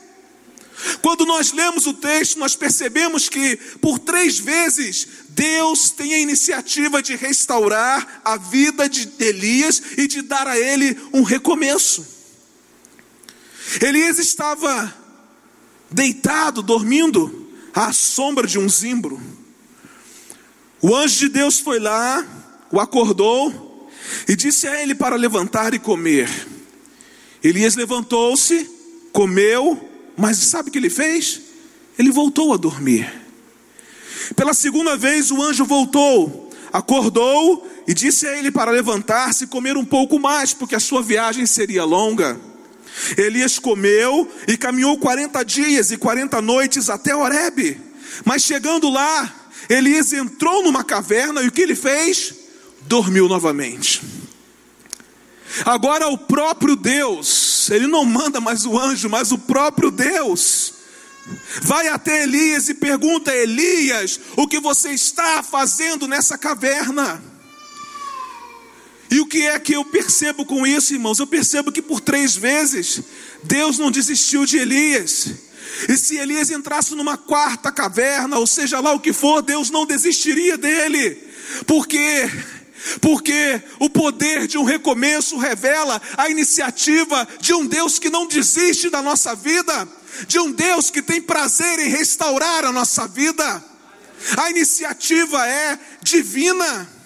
Quando 1.01 1.25
nós 1.25 1.53
lemos 1.53 1.87
o 1.87 1.95
texto, 1.95 2.39
nós 2.39 2.57
percebemos 2.57 3.29
que 3.29 3.57
por 3.81 3.99
três 3.99 4.39
vezes 4.39 5.07
Deus 5.31 5.91
tem 5.91 6.15
a 6.15 6.19
iniciativa 6.19 7.03
de 7.03 7.17
restaurar 7.17 8.21
a 8.25 8.37
vida 8.37 8.89
de 8.89 9.09
Elias 9.19 9.83
e 9.97 10.07
de 10.07 10.23
dar 10.23 10.47
a 10.47 10.59
ele 10.59 10.97
um 11.13 11.23
recomeço. 11.23 12.14
Elias 13.81 14.19
estava 14.19 14.95
deitado, 15.91 16.63
dormindo, 16.63 17.49
à 17.75 17.93
sombra 17.93 18.47
de 18.47 18.59
um 18.59 18.69
zimbro. 18.69 19.21
O 20.81 20.95
anjo 20.95 21.19
de 21.21 21.29
Deus 21.29 21.59
foi 21.59 21.79
lá, 21.79 22.25
o 22.71 22.79
acordou 22.79 23.89
e 24.29 24.37
disse 24.37 24.67
a 24.69 24.83
ele 24.83 24.95
para 24.95 25.17
levantar 25.17 25.73
e 25.75 25.79
comer. 25.79 26.29
Elias 27.43 27.75
levantou-se, 27.75 28.71
comeu, 29.13 29.91
mas 30.17 30.39
sabe 30.39 30.69
o 30.69 30.73
que 30.73 30.79
ele 30.79 30.91
fez? 30.91 31.41
Ele 31.99 32.11
voltou 32.11 32.53
a 32.53 32.57
dormir. 32.57 33.11
Pela 34.35 34.55
segunda 34.55 34.97
vez 34.97 35.31
o 35.31 35.43
anjo 35.43 35.65
voltou, 35.65 36.51
acordou 36.73 37.69
e 37.87 37.95
disse 37.95 38.27
a 38.27 38.37
ele 38.39 38.51
para 38.51 38.71
levantar-se 38.71 39.45
e 39.45 39.47
comer 39.47 39.77
um 39.77 39.85
pouco 39.85 40.19
mais, 40.19 40.53
porque 40.53 40.75
a 40.75 40.81
sua 40.81 41.03
viagem 41.03 41.47
seria 41.47 41.85
longa. 41.85 42.41
Elias 43.17 43.59
comeu 43.59 44.31
e 44.47 44.57
caminhou 44.57 44.99
40 44.99 45.45
dias 45.45 45.91
e 45.91 45.97
40 45.97 46.41
noites 46.41 46.89
até 46.89 47.15
Horebe. 47.15 47.81
Mas 48.25 48.43
chegando 48.43 48.89
lá, 48.89 49.33
Elias 49.69 50.13
entrou 50.13 50.63
numa 50.63 50.85
caverna 50.85 51.43
e 51.43 51.49
o 51.49 51.53
que 51.53 51.63
ele 51.63 51.75
fez? 51.75 52.35
Dormiu 52.83 53.29
novamente. 53.29 54.03
Agora 55.65 56.09
o 56.09 56.19
próprio 56.19 56.75
Deus, 56.75 57.71
ele 57.71 57.87
não 57.87 58.05
manda 58.05 58.41
mais 58.41 58.65
o 58.65 58.79
anjo, 58.79 59.09
mas 59.09 59.31
o 59.31 59.39
próprio 59.39 59.91
Deus, 59.91 60.75
vai 61.63 61.89
até 61.89 62.25
Elias 62.25 62.69
e 62.69 62.75
pergunta: 62.75 63.35
Elias, 63.35 64.19
o 64.37 64.49
que 64.49 64.59
você 64.59 64.91
está 64.91 65.43
fazendo 65.43 66.09
nessa 66.09 66.37
caverna? 66.37 67.23
E 69.15 69.21
o 69.21 69.27
que 69.27 69.47
é 69.47 69.57
que 69.61 69.73
eu 69.73 69.85
percebo 69.85 70.45
com 70.45 70.67
isso, 70.67 70.93
irmãos? 70.93 71.21
Eu 71.21 71.27
percebo 71.29 71.71
que 71.71 71.81
por 71.81 72.01
três 72.01 72.35
vezes 72.35 73.01
Deus 73.45 73.79
não 73.79 73.89
desistiu 73.89 74.45
de 74.45 74.59
Elias. 74.59 75.29
E 75.89 75.97
se 75.97 76.17
Elias 76.17 76.51
entrasse 76.51 76.97
numa 76.97 77.17
quarta 77.17 77.71
caverna, 77.71 78.37
ou 78.41 78.45
seja 78.45 78.81
lá 78.81 78.93
o 78.93 78.99
que 78.99 79.13
for, 79.13 79.41
Deus 79.41 79.71
não 79.71 79.87
desistiria 79.87 80.59
dele. 80.59 81.17
Porque 81.65 82.29
porque 83.01 83.63
o 83.79 83.89
poder 83.89 84.49
de 84.49 84.59
um 84.59 84.65
recomeço 84.65 85.39
revela 85.39 86.03
a 86.17 86.29
iniciativa 86.29 87.29
de 87.41 87.55
um 87.55 87.65
Deus 87.65 88.01
que 88.01 88.11
não 88.11 88.27
desiste 88.27 88.91
da 88.91 89.01
nossa 89.01 89.33
vida, 89.37 89.89
de 90.27 90.41
um 90.41 90.51
Deus 90.51 90.91
que 90.91 91.01
tem 91.01 91.23
prazer 91.23 91.79
em 91.79 91.89
restaurar 91.89 92.65
a 92.65 92.73
nossa 92.73 93.07
vida. 93.07 93.65
A 94.37 94.51
iniciativa 94.51 95.47
é 95.47 95.79
divina. 96.03 97.04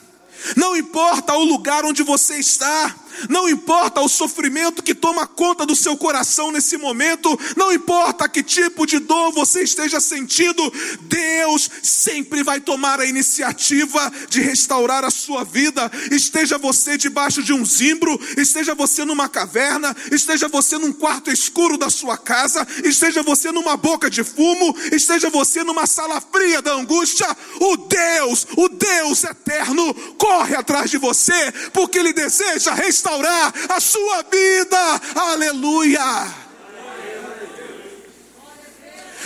Não 0.56 0.76
importa 0.76 1.34
o 1.34 1.44
lugar 1.44 1.84
onde 1.84 2.02
você 2.02 2.36
está, 2.36 2.94
não 3.28 3.48
importa 3.48 4.00
o 4.00 4.08
sofrimento 4.08 4.82
que 4.82 4.94
toma 4.94 5.26
conta 5.26 5.64
do 5.64 5.76
seu 5.76 5.96
coração 5.96 6.50
nesse 6.50 6.76
momento, 6.76 7.38
não 7.56 7.72
importa 7.72 8.28
que 8.28 8.42
tipo 8.42 8.86
de 8.86 8.98
dor 8.98 9.32
você 9.32 9.62
esteja 9.62 10.00
sentindo, 10.00 10.72
Deus 11.02 11.70
sempre 11.82 12.42
vai 12.42 12.60
tomar 12.60 13.00
a 13.00 13.06
iniciativa 13.06 14.12
de 14.28 14.40
restaurar 14.40 15.04
a 15.04 15.10
sua 15.10 15.44
vida. 15.44 15.90
Esteja 16.10 16.58
você 16.58 16.96
debaixo 16.96 17.42
de 17.42 17.52
um 17.52 17.64
zimbro, 17.64 18.18
esteja 18.36 18.74
você 18.74 19.04
numa 19.04 19.28
caverna, 19.28 19.94
esteja 20.12 20.48
você 20.48 20.78
num 20.78 20.92
quarto 20.92 21.30
escuro 21.30 21.76
da 21.76 21.90
sua 21.90 22.16
casa, 22.16 22.66
esteja 22.84 23.22
você 23.22 23.50
numa 23.52 23.76
boca 23.76 24.10
de 24.10 24.24
fumo, 24.24 24.76
esteja 24.92 25.30
você 25.30 25.62
numa 25.62 25.86
sala 25.86 26.20
fria 26.20 26.60
da 26.60 26.72
angústia, 26.72 27.26
o 27.60 27.76
Deus, 27.76 28.46
o 28.56 28.68
Deus 28.68 29.24
eterno, 29.24 29.94
corre 30.16 30.54
atrás 30.54 30.90
de 30.90 30.98
você, 30.98 31.52
porque 31.72 31.98
Ele 31.98 32.12
deseja 32.12 32.74
restaurar 33.08 33.54
a 33.70 33.80
sua 33.80 34.22
vida. 34.22 34.78
Aleluia! 35.14 36.48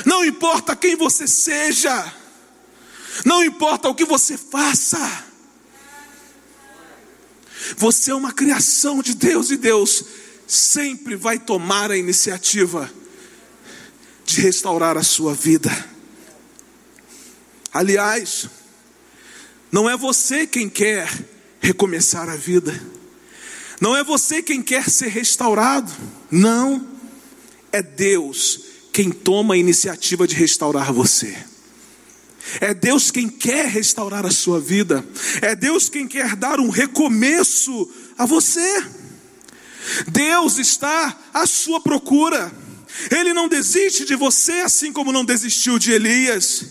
Não 0.06 0.24
importa 0.24 0.74
quem 0.74 0.96
você 0.96 1.28
seja, 1.28 2.12
não 3.24 3.44
importa 3.44 3.88
o 3.88 3.94
que 3.94 4.04
você 4.04 4.36
faça, 4.36 5.24
você 7.76 8.10
é 8.10 8.14
uma 8.14 8.32
criação 8.32 9.00
de 9.00 9.14
Deus 9.14 9.50
e 9.50 9.56
Deus 9.56 10.04
sempre 10.46 11.14
vai 11.14 11.38
tomar 11.38 11.90
a 11.90 11.96
iniciativa 11.96 12.90
de 14.24 14.40
restaurar 14.40 14.96
a 14.96 15.04
sua 15.04 15.34
vida. 15.34 15.70
Aliás, 17.72 18.48
não 19.70 19.88
é 19.88 19.96
você 19.96 20.46
quem 20.46 20.68
quer 20.68 21.08
recomeçar 21.60 22.28
a 22.28 22.36
vida, 22.36 22.74
não 23.82 23.96
é 23.96 24.04
você 24.04 24.40
quem 24.40 24.62
quer 24.62 24.88
ser 24.88 25.08
restaurado, 25.08 25.92
não, 26.30 26.86
é 27.72 27.82
Deus 27.82 28.60
quem 28.92 29.10
toma 29.10 29.54
a 29.54 29.56
iniciativa 29.56 30.24
de 30.24 30.36
restaurar 30.36 30.92
você. 30.92 31.36
É 32.60 32.72
Deus 32.72 33.10
quem 33.10 33.28
quer 33.28 33.66
restaurar 33.66 34.24
a 34.24 34.30
sua 34.30 34.60
vida, 34.60 35.04
é 35.40 35.56
Deus 35.56 35.88
quem 35.88 36.06
quer 36.06 36.36
dar 36.36 36.60
um 36.60 36.70
recomeço 36.70 37.90
a 38.16 38.24
você. 38.24 38.86
Deus 40.06 40.58
está 40.58 41.18
à 41.34 41.44
sua 41.44 41.80
procura, 41.80 42.52
Ele 43.10 43.34
não 43.34 43.48
desiste 43.48 44.04
de 44.04 44.14
você, 44.14 44.60
assim 44.60 44.92
como 44.92 45.10
não 45.10 45.24
desistiu 45.24 45.76
de 45.76 45.90
Elias. 45.90 46.66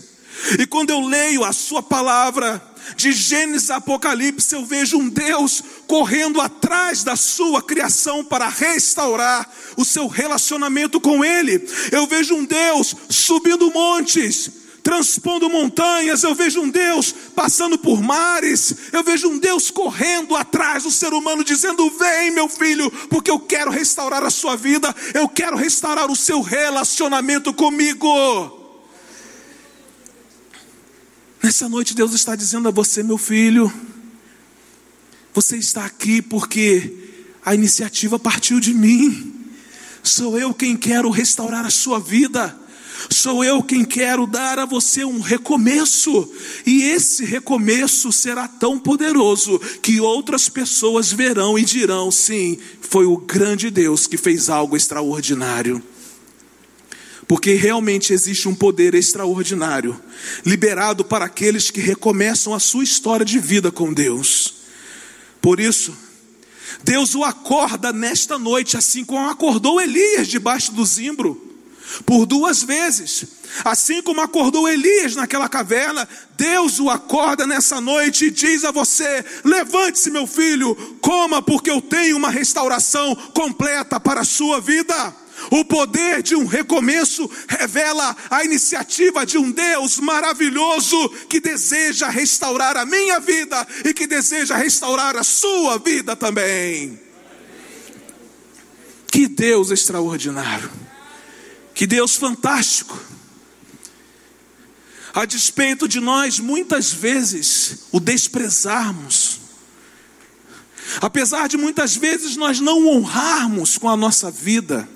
E 0.58 0.66
quando 0.66 0.88
eu 0.88 1.06
leio 1.06 1.44
a 1.44 1.52
Sua 1.52 1.82
palavra, 1.82 2.71
de 2.96 3.12
Gênesis 3.12 3.70
a 3.70 3.76
Apocalipse, 3.76 4.54
eu 4.54 4.64
vejo 4.64 4.98
um 4.98 5.08
Deus 5.08 5.62
correndo 5.86 6.40
atrás 6.40 7.02
da 7.04 7.16
sua 7.16 7.62
criação 7.62 8.24
para 8.24 8.48
restaurar 8.48 9.50
o 9.76 9.84
seu 9.84 10.06
relacionamento 10.06 11.00
com 11.00 11.24
Ele. 11.24 11.66
Eu 11.90 12.06
vejo 12.06 12.34
um 12.34 12.44
Deus 12.44 12.94
subindo 13.08 13.70
montes, 13.70 14.50
transpondo 14.82 15.48
montanhas, 15.48 16.22
eu 16.22 16.34
vejo 16.34 16.60
um 16.60 16.68
Deus 16.68 17.14
passando 17.34 17.78
por 17.78 18.02
mares, 18.02 18.74
eu 18.92 19.02
vejo 19.02 19.28
um 19.28 19.38
Deus 19.38 19.70
correndo 19.70 20.36
atrás 20.36 20.82
do 20.82 20.90
ser 20.90 21.12
humano, 21.12 21.44
dizendo: 21.44 21.88
Vem, 21.90 22.30
meu 22.30 22.48
filho, 22.48 22.90
porque 23.08 23.30
eu 23.30 23.38
quero 23.38 23.70
restaurar 23.70 24.24
a 24.24 24.30
sua 24.30 24.56
vida, 24.56 24.94
eu 25.14 25.28
quero 25.28 25.56
restaurar 25.56 26.10
o 26.10 26.16
seu 26.16 26.40
relacionamento 26.40 27.52
comigo. 27.52 28.61
Nessa 31.42 31.68
noite, 31.68 31.92
Deus 31.92 32.14
está 32.14 32.36
dizendo 32.36 32.68
a 32.68 32.70
você, 32.70 33.02
meu 33.02 33.18
filho, 33.18 33.72
você 35.34 35.56
está 35.56 35.84
aqui 35.84 36.22
porque 36.22 36.96
a 37.44 37.52
iniciativa 37.52 38.16
partiu 38.16 38.60
de 38.60 38.72
mim. 38.72 39.34
Sou 40.04 40.38
eu 40.38 40.54
quem 40.54 40.76
quero 40.76 41.10
restaurar 41.10 41.66
a 41.66 41.70
sua 41.70 41.98
vida. 41.98 42.56
Sou 43.10 43.42
eu 43.42 43.60
quem 43.60 43.84
quero 43.84 44.24
dar 44.24 44.60
a 44.60 44.64
você 44.64 45.04
um 45.04 45.18
recomeço, 45.18 46.32
e 46.64 46.84
esse 46.84 47.24
recomeço 47.24 48.12
será 48.12 48.46
tão 48.46 48.78
poderoso 48.78 49.58
que 49.82 49.98
outras 50.00 50.48
pessoas 50.48 51.10
verão 51.10 51.58
e 51.58 51.64
dirão: 51.64 52.12
sim, 52.12 52.56
foi 52.80 53.04
o 53.04 53.16
grande 53.16 53.68
Deus 53.68 54.06
que 54.06 54.16
fez 54.16 54.48
algo 54.48 54.76
extraordinário. 54.76 55.82
Porque 57.32 57.54
realmente 57.54 58.12
existe 58.12 58.46
um 58.46 58.54
poder 58.54 58.94
extraordinário 58.94 59.98
liberado 60.44 61.02
para 61.02 61.24
aqueles 61.24 61.70
que 61.70 61.80
recomeçam 61.80 62.52
a 62.52 62.60
sua 62.60 62.84
história 62.84 63.24
de 63.24 63.38
vida 63.38 63.72
com 63.72 63.90
Deus. 63.90 64.56
Por 65.40 65.58
isso, 65.58 65.96
Deus 66.84 67.14
o 67.14 67.24
acorda 67.24 67.90
nesta 67.90 68.38
noite, 68.38 68.76
assim 68.76 69.02
como 69.02 69.30
acordou 69.30 69.80
Elias 69.80 70.28
debaixo 70.28 70.72
do 70.72 70.84
zimbro, 70.84 71.40
por 72.04 72.26
duas 72.26 72.62
vezes. 72.62 73.24
Assim 73.64 74.02
como 74.02 74.20
acordou 74.20 74.68
Elias 74.68 75.16
naquela 75.16 75.48
caverna, 75.48 76.06
Deus 76.36 76.78
o 76.80 76.90
acorda 76.90 77.46
nessa 77.46 77.80
noite 77.80 78.26
e 78.26 78.30
diz 78.30 78.62
a 78.62 78.70
você: 78.70 79.24
levante-se, 79.42 80.10
meu 80.10 80.26
filho, 80.26 80.74
coma, 81.00 81.40
porque 81.40 81.70
eu 81.70 81.80
tenho 81.80 82.14
uma 82.14 82.28
restauração 82.28 83.16
completa 83.32 83.98
para 83.98 84.20
a 84.20 84.24
sua 84.26 84.60
vida. 84.60 85.22
O 85.54 85.66
poder 85.66 86.22
de 86.22 86.34
um 86.34 86.46
recomeço 86.46 87.30
revela 87.46 88.16
a 88.30 88.42
iniciativa 88.42 89.26
de 89.26 89.36
um 89.36 89.50
Deus 89.50 89.98
maravilhoso 89.98 91.10
que 91.28 91.40
deseja 91.40 92.08
restaurar 92.08 92.74
a 92.78 92.86
minha 92.86 93.20
vida 93.20 93.66
e 93.84 93.92
que 93.92 94.06
deseja 94.06 94.56
restaurar 94.56 95.14
a 95.14 95.22
sua 95.22 95.76
vida 95.76 96.16
também. 96.16 96.98
Que 99.08 99.28
Deus 99.28 99.70
extraordinário, 99.70 100.70
que 101.74 101.86
Deus 101.86 102.16
fantástico. 102.16 102.98
A 105.12 105.26
despeito 105.26 105.86
de 105.86 106.00
nós 106.00 106.38
muitas 106.38 106.90
vezes 106.94 107.88
o 107.92 108.00
desprezarmos, 108.00 109.38
apesar 111.02 111.46
de 111.46 111.58
muitas 111.58 111.94
vezes 111.94 112.38
nós 112.38 112.58
não 112.58 112.86
honrarmos 112.86 113.76
com 113.76 113.90
a 113.90 113.98
nossa 113.98 114.30
vida, 114.30 114.88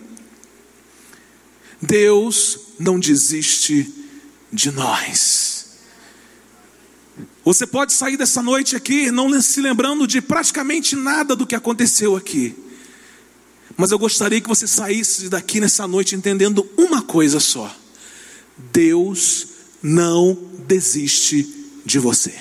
Deus 1.80 2.58
não 2.78 2.98
desiste 2.98 3.92
de 4.52 4.70
nós. 4.70 5.66
Você 7.44 7.66
pode 7.66 7.92
sair 7.92 8.16
dessa 8.16 8.42
noite 8.42 8.74
aqui 8.74 9.10
não 9.10 9.40
se 9.40 9.60
lembrando 9.60 10.06
de 10.06 10.20
praticamente 10.20 10.96
nada 10.96 11.36
do 11.36 11.46
que 11.46 11.54
aconteceu 11.54 12.16
aqui. 12.16 12.56
Mas 13.76 13.90
eu 13.90 13.98
gostaria 13.98 14.40
que 14.40 14.48
você 14.48 14.66
saísse 14.66 15.28
daqui 15.28 15.60
nessa 15.60 15.86
noite 15.86 16.14
entendendo 16.14 16.68
uma 16.76 17.02
coisa 17.02 17.38
só: 17.38 17.74
Deus 18.72 19.46
não 19.82 20.34
desiste 20.66 21.46
de 21.84 21.98
você. 21.98 22.34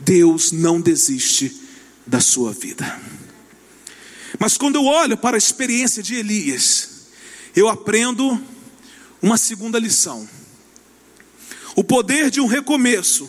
Deus 0.00 0.52
não 0.52 0.80
desiste 0.80 1.56
da 2.06 2.20
sua 2.20 2.52
vida. 2.52 3.00
Mas 4.38 4.56
quando 4.56 4.76
eu 4.76 4.84
olho 4.84 5.16
para 5.16 5.36
a 5.36 5.38
experiência 5.38 6.02
de 6.02 6.16
Elias, 6.16 6.91
eu 7.54 7.68
aprendo 7.68 8.40
uma 9.20 9.36
segunda 9.36 9.78
lição. 9.78 10.28
O 11.76 11.84
poder 11.84 12.30
de 12.30 12.40
um 12.40 12.46
recomeço 12.46 13.28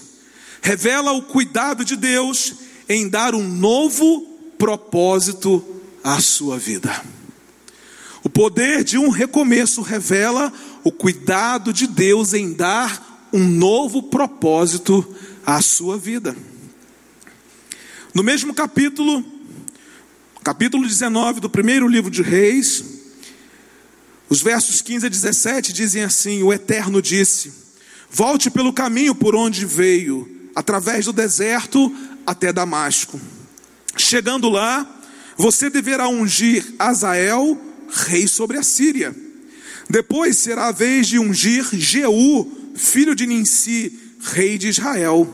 revela 0.61 1.11
o 1.11 1.21
cuidado 1.21 1.83
de 1.83 1.95
Deus 1.95 2.55
em 2.87 3.07
dar 3.07 3.35
um 3.35 3.47
novo 3.47 4.21
propósito 4.57 5.63
à 6.03 6.19
sua 6.19 6.57
vida. 6.57 7.03
O 8.23 8.29
poder 8.29 8.83
de 8.83 8.97
um 8.97 9.09
recomeço 9.09 9.81
revela 9.81 10.51
o 10.83 10.91
cuidado 10.91 11.73
de 11.73 11.85
Deus 11.85 12.33
em 12.33 12.53
dar 12.53 13.29
um 13.33 13.45
novo 13.45 14.03
propósito 14.03 15.05
à 15.45 15.61
sua 15.61 15.97
vida. 15.97 16.35
No 18.13 18.23
mesmo 18.23 18.53
capítulo, 18.53 19.25
capítulo 20.43 20.87
19 20.87 21.41
do 21.41 21.49
primeiro 21.49 21.87
livro 21.87 22.11
de 22.11 22.21
Reis, 22.21 23.02
os 24.33 24.41
versos 24.41 24.81
15 24.81 25.05
a 25.05 25.09
17 25.09 25.71
dizem 25.71 26.01
assim: 26.01 26.41
O 26.41 26.51
Eterno 26.51 27.03
disse: 27.03 27.53
Volte 28.09 28.49
pelo 28.49 28.73
caminho 28.73 29.13
por 29.13 29.35
onde 29.35 29.63
veio, 29.63 30.27
através 30.55 31.05
do 31.05 31.13
deserto 31.13 31.95
até 32.25 32.51
Damasco. 32.51 33.21
Chegando 33.95 34.49
lá, 34.49 34.89
você 35.37 35.69
deverá 35.69 36.07
ungir 36.07 36.65
Azael, 36.79 37.61
rei 38.07 38.27
sobre 38.27 38.57
a 38.57 38.63
Síria. 38.63 39.15
Depois 39.87 40.35
será 40.35 40.69
a 40.69 40.71
vez 40.71 41.05
de 41.05 41.19
ungir 41.19 41.69
Jeú, 41.71 42.71
filho 42.73 43.13
de 43.13 43.27
Ninsi, 43.27 43.99
rei 44.19 44.57
de 44.57 44.69
Israel. 44.69 45.31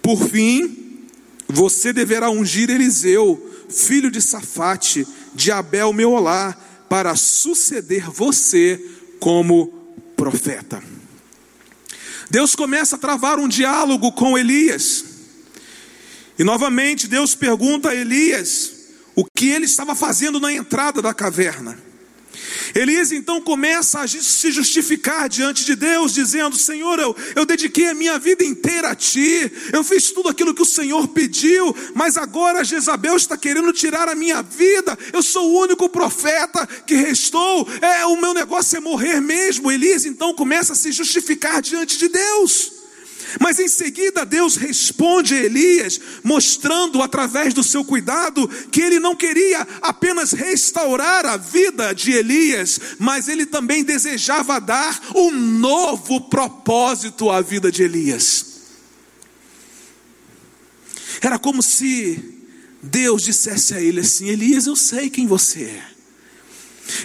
Por 0.00 0.26
fim, 0.26 1.04
você 1.46 1.92
deverá 1.92 2.30
ungir 2.30 2.70
Eliseu, 2.70 3.66
filho 3.68 4.10
de 4.10 4.22
Safate, 4.22 5.06
de 5.34 5.52
Abel 5.52 5.92
Meolá, 5.92 6.56
para 6.94 7.16
suceder 7.16 8.08
você 8.08 8.80
como 9.18 9.66
profeta. 10.16 10.80
Deus 12.30 12.54
começa 12.54 12.94
a 12.94 12.98
travar 13.00 13.40
um 13.40 13.48
diálogo 13.48 14.12
com 14.12 14.38
Elias. 14.38 15.04
E 16.38 16.44
novamente 16.44 17.08
Deus 17.08 17.34
pergunta 17.34 17.88
a 17.88 17.94
Elias 17.96 18.70
o 19.16 19.24
que 19.24 19.48
ele 19.48 19.64
estava 19.64 19.96
fazendo 19.96 20.38
na 20.38 20.52
entrada 20.52 21.02
da 21.02 21.12
caverna. 21.12 21.76
Elias 22.74 23.12
então 23.12 23.40
começa 23.40 24.00
a 24.00 24.08
se 24.08 24.50
justificar 24.50 25.28
diante 25.28 25.64
de 25.64 25.76
Deus, 25.76 26.12
dizendo: 26.12 26.56
Senhor, 26.56 26.98
eu, 26.98 27.14
eu 27.36 27.46
dediquei 27.46 27.88
a 27.88 27.94
minha 27.94 28.18
vida 28.18 28.44
inteira 28.44 28.90
a 28.90 28.94
ti, 28.94 29.50
eu 29.72 29.84
fiz 29.84 30.10
tudo 30.10 30.28
aquilo 30.28 30.54
que 30.54 30.62
o 30.62 30.66
Senhor 30.66 31.08
pediu, 31.08 31.74
mas 31.94 32.16
agora 32.16 32.64
Jezabel 32.64 33.16
está 33.16 33.36
querendo 33.36 33.72
tirar 33.72 34.08
a 34.08 34.14
minha 34.14 34.42
vida, 34.42 34.98
eu 35.12 35.22
sou 35.22 35.50
o 35.50 35.60
único 35.60 35.88
profeta 35.88 36.66
que 36.86 36.94
restou, 36.94 37.68
é, 37.80 38.04
o 38.06 38.20
meu 38.20 38.34
negócio 38.34 38.76
é 38.76 38.80
morrer 38.80 39.20
mesmo. 39.20 39.70
Elias 39.70 40.04
então 40.04 40.34
começa 40.34 40.72
a 40.72 40.76
se 40.76 40.90
justificar 40.90 41.62
diante 41.62 41.98
de 41.98 42.08
Deus. 42.08 42.83
Mas 43.40 43.58
em 43.58 43.68
seguida 43.68 44.24
Deus 44.24 44.56
responde 44.56 45.34
a 45.34 45.42
Elias, 45.42 46.00
mostrando 46.22 47.02
através 47.02 47.52
do 47.52 47.62
seu 47.62 47.84
cuidado 47.84 48.48
que 48.70 48.80
ele 48.80 49.00
não 49.00 49.16
queria 49.16 49.66
apenas 49.82 50.32
restaurar 50.32 51.26
a 51.26 51.36
vida 51.36 51.92
de 51.94 52.12
Elias, 52.12 52.78
mas 52.98 53.28
ele 53.28 53.46
também 53.46 53.82
desejava 53.82 54.60
dar 54.60 55.00
um 55.14 55.30
novo 55.30 56.20
propósito 56.22 57.30
à 57.30 57.40
vida 57.40 57.70
de 57.70 57.82
Elias. 57.82 58.54
Era 61.20 61.38
como 61.38 61.62
se 61.62 62.22
Deus 62.82 63.22
dissesse 63.22 63.74
a 63.74 63.80
ele 63.80 64.00
assim: 64.00 64.28
Elias, 64.28 64.66
eu 64.66 64.76
sei 64.76 65.08
quem 65.08 65.26
você 65.26 65.64
é. 65.64 65.94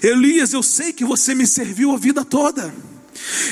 Elias, 0.07 0.53
eu 0.53 0.61
sei 0.61 0.91
que 0.91 1.05
você 1.05 1.33
me 1.33 1.47
serviu 1.47 1.91
a 1.91 1.97
vida 1.97 2.25
toda. 2.25 2.73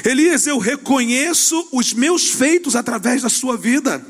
Elias, 0.04 0.48
eu 0.48 0.58
reconheço 0.58 1.68
os 1.72 1.94
meus 1.94 2.30
feitos 2.30 2.76
através 2.76 3.22
da 3.22 3.30
sua 3.30 3.58
vida. 3.58 4.04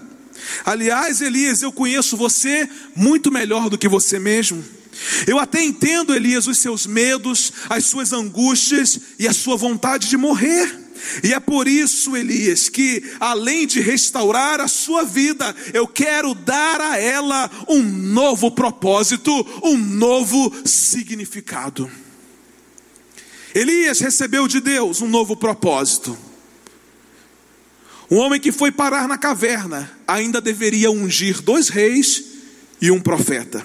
Aliás, 0.65 1.21
Elias, 1.21 1.61
eu 1.61 1.71
conheço 1.71 2.17
você 2.17 2.69
muito 2.95 3.31
melhor 3.31 3.69
do 3.69 3.77
que 3.77 3.87
você 3.87 4.19
mesmo. 4.19 4.63
Eu 5.25 5.37
até 5.39 5.63
entendo, 5.63 6.15
Elias, 6.15 6.47
os 6.47 6.57
seus 6.57 6.85
medos, 6.85 7.51
as 7.69 7.85
suas 7.85 8.13
angústias 8.13 8.99
e 9.19 9.27
a 9.27 9.33
sua 9.33 9.55
vontade 9.55 10.09
de 10.09 10.17
morrer. 10.17 10.87
E 11.23 11.33
é 11.33 11.39
por 11.39 11.67
isso, 11.67 12.17
Elias, 12.17 12.69
que 12.69 13.03
além 13.19 13.67
de 13.67 13.79
restaurar 13.79 14.59
a 14.59 14.67
sua 14.67 15.03
vida, 15.03 15.55
eu 15.73 15.87
quero 15.87 16.33
dar 16.33 16.81
a 16.81 16.97
ela 16.97 17.49
um 17.67 17.83
novo 17.83 18.49
propósito, 18.51 19.31
um 19.63 19.77
novo 19.77 20.51
significado. 20.65 21.89
Elias 23.53 23.99
recebeu 23.99 24.47
de 24.47 24.59
Deus 24.59 25.01
um 25.01 25.07
novo 25.07 25.35
propósito. 25.35 26.17
Um 28.09 28.17
homem 28.17 28.39
que 28.39 28.51
foi 28.51 28.71
parar 28.71 29.07
na 29.07 29.17
caverna 29.17 29.91
ainda 30.07 30.39
deveria 30.39 30.89
ungir 30.89 31.41
dois 31.41 31.67
reis 31.67 32.23
e 32.81 32.89
um 32.89 33.01
profeta. 33.01 33.63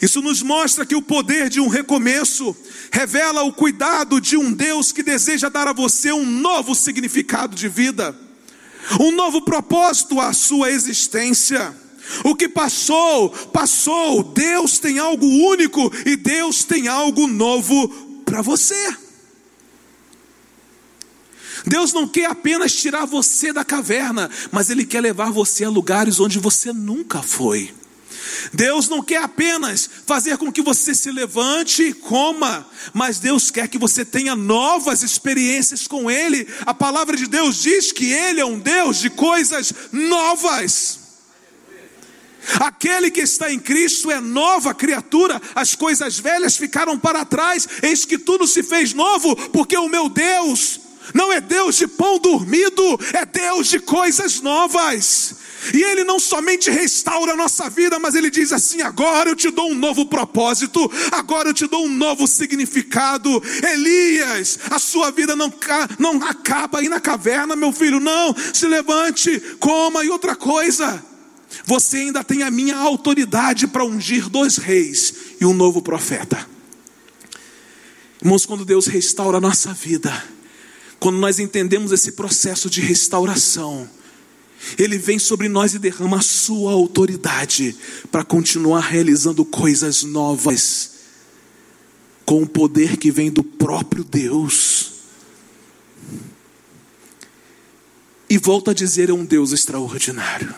Isso 0.00 0.20
nos 0.20 0.42
mostra 0.42 0.84
que 0.84 0.96
o 0.96 1.02
poder 1.02 1.48
de 1.48 1.60
um 1.60 1.68
recomeço 1.68 2.56
revela 2.90 3.42
o 3.42 3.52
cuidado 3.52 4.20
de 4.20 4.36
um 4.36 4.52
Deus 4.52 4.90
que 4.90 5.02
deseja 5.02 5.48
dar 5.48 5.68
a 5.68 5.72
você 5.72 6.12
um 6.12 6.26
novo 6.26 6.74
significado 6.74 7.54
de 7.54 7.68
vida, 7.68 8.16
um 9.00 9.12
novo 9.12 9.42
propósito 9.42 10.20
à 10.20 10.32
sua 10.32 10.70
existência. 10.70 11.74
O 12.24 12.34
que 12.34 12.48
passou, 12.48 13.30
passou. 13.30 14.24
Deus 14.24 14.80
tem 14.80 14.98
algo 14.98 15.24
único 15.24 15.90
e 16.04 16.16
Deus 16.16 16.64
tem 16.64 16.88
algo 16.88 17.28
novo 17.28 18.11
para 18.32 18.40
você. 18.40 18.96
Deus 21.66 21.92
não 21.92 22.08
quer 22.08 22.24
apenas 22.24 22.72
tirar 22.72 23.04
você 23.04 23.52
da 23.52 23.62
caverna, 23.62 24.30
mas 24.50 24.70
Ele 24.70 24.86
quer 24.86 25.02
levar 25.02 25.30
você 25.30 25.64
a 25.64 25.68
lugares 25.68 26.18
onde 26.18 26.38
você 26.38 26.72
nunca 26.72 27.20
foi. 27.20 27.74
Deus 28.50 28.88
não 28.88 29.02
quer 29.02 29.22
apenas 29.22 29.88
fazer 30.06 30.38
com 30.38 30.50
que 30.50 30.62
você 30.62 30.94
se 30.94 31.10
levante 31.10 31.82
e 31.82 31.92
coma, 31.92 32.66
mas 32.94 33.18
Deus 33.18 33.50
quer 33.50 33.68
que 33.68 33.76
você 33.76 34.02
tenha 34.02 34.34
novas 34.34 35.02
experiências 35.02 35.86
com 35.86 36.10
Ele. 36.10 36.48
A 36.64 36.72
palavra 36.72 37.14
de 37.18 37.26
Deus 37.26 37.60
diz 37.60 37.92
que 37.92 38.10
Ele 38.10 38.40
é 38.40 38.46
um 38.46 38.58
Deus 38.58 38.96
de 38.96 39.10
coisas 39.10 39.74
novas. 39.92 41.01
Aquele 42.60 43.10
que 43.10 43.20
está 43.20 43.52
em 43.52 43.58
Cristo 43.58 44.10
é 44.10 44.20
nova 44.20 44.74
criatura, 44.74 45.40
as 45.54 45.74
coisas 45.74 46.18
velhas 46.18 46.56
ficaram 46.56 46.98
para 46.98 47.24
trás, 47.24 47.68
eis 47.82 48.04
que 48.04 48.18
tudo 48.18 48.46
se 48.46 48.62
fez 48.62 48.92
novo, 48.92 49.34
porque 49.50 49.76
o 49.76 49.88
meu 49.88 50.08
Deus 50.08 50.80
não 51.14 51.32
é 51.32 51.40
Deus 51.40 51.76
de 51.76 51.86
pão 51.86 52.18
dormido, 52.18 52.82
é 53.12 53.24
Deus 53.26 53.68
de 53.68 53.80
coisas 53.80 54.40
novas. 54.40 55.34
E 55.72 55.82
Ele 55.82 56.02
não 56.02 56.18
somente 56.18 56.70
restaura 56.70 57.32
a 57.32 57.36
nossa 57.36 57.70
vida, 57.70 57.98
mas 57.98 58.14
Ele 58.14 58.30
diz 58.30 58.52
assim: 58.52 58.82
agora 58.82 59.30
eu 59.30 59.36
te 59.36 59.50
dou 59.50 59.70
um 59.70 59.74
novo 59.74 60.06
propósito, 60.06 60.90
agora 61.12 61.50
eu 61.50 61.54
te 61.54 61.66
dou 61.66 61.84
um 61.84 61.88
novo 61.88 62.26
significado. 62.26 63.42
Elias, 63.62 64.58
a 64.70 64.78
sua 64.78 65.10
vida 65.10 65.36
não, 65.36 65.52
não 65.98 66.22
acaba 66.24 66.80
aí 66.80 66.88
na 66.88 67.00
caverna, 67.00 67.54
meu 67.54 67.72
filho, 67.72 68.00
não. 68.00 68.34
Se 68.52 68.66
levante, 68.66 69.38
coma 69.60 70.04
e 70.04 70.10
outra 70.10 70.34
coisa. 70.34 71.11
Você 71.64 71.98
ainda 71.98 72.24
tem 72.24 72.42
a 72.42 72.50
minha 72.50 72.76
autoridade 72.76 73.66
para 73.66 73.84
ungir 73.84 74.28
dois 74.28 74.56
reis 74.56 75.14
e 75.40 75.44
um 75.44 75.52
novo 75.52 75.82
profeta. 75.82 76.46
Irmãos, 78.20 78.46
quando 78.46 78.64
Deus 78.64 78.86
restaura 78.86 79.38
a 79.38 79.40
nossa 79.40 79.72
vida, 79.74 80.24
quando 81.00 81.18
nós 81.18 81.40
entendemos 81.40 81.90
esse 81.90 82.12
processo 82.12 82.70
de 82.70 82.80
restauração, 82.80 83.90
Ele 84.78 84.96
vem 84.96 85.18
sobre 85.18 85.48
nós 85.48 85.74
e 85.74 85.78
derrama 85.78 86.18
a 86.18 86.22
sua 86.22 86.72
autoridade 86.72 87.76
para 88.10 88.22
continuar 88.22 88.80
realizando 88.80 89.44
coisas 89.44 90.04
novas, 90.04 90.92
com 92.24 92.42
o 92.42 92.48
poder 92.48 92.96
que 92.96 93.10
vem 93.10 93.30
do 93.30 93.42
próprio 93.42 94.04
Deus. 94.04 94.92
E 98.30 98.38
volta 98.38 98.70
a 98.70 98.74
dizer: 98.74 99.10
é 99.10 99.12
um 99.12 99.24
Deus 99.24 99.50
extraordinário. 99.50 100.54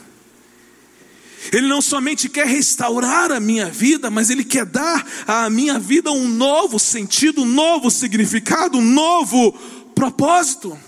Ele 1.52 1.68
não 1.68 1.82
somente 1.82 2.28
quer 2.28 2.46
restaurar 2.46 3.30
a 3.30 3.40
minha 3.40 3.68
vida, 3.68 4.10
mas 4.10 4.30
Ele 4.30 4.44
quer 4.44 4.64
dar 4.64 5.06
à 5.26 5.48
minha 5.50 5.78
vida 5.78 6.10
um 6.10 6.28
novo 6.28 6.78
sentido, 6.78 7.42
um 7.42 7.46
novo 7.46 7.90
significado, 7.90 8.78
um 8.78 8.84
novo 8.84 9.52
propósito. 9.94 10.78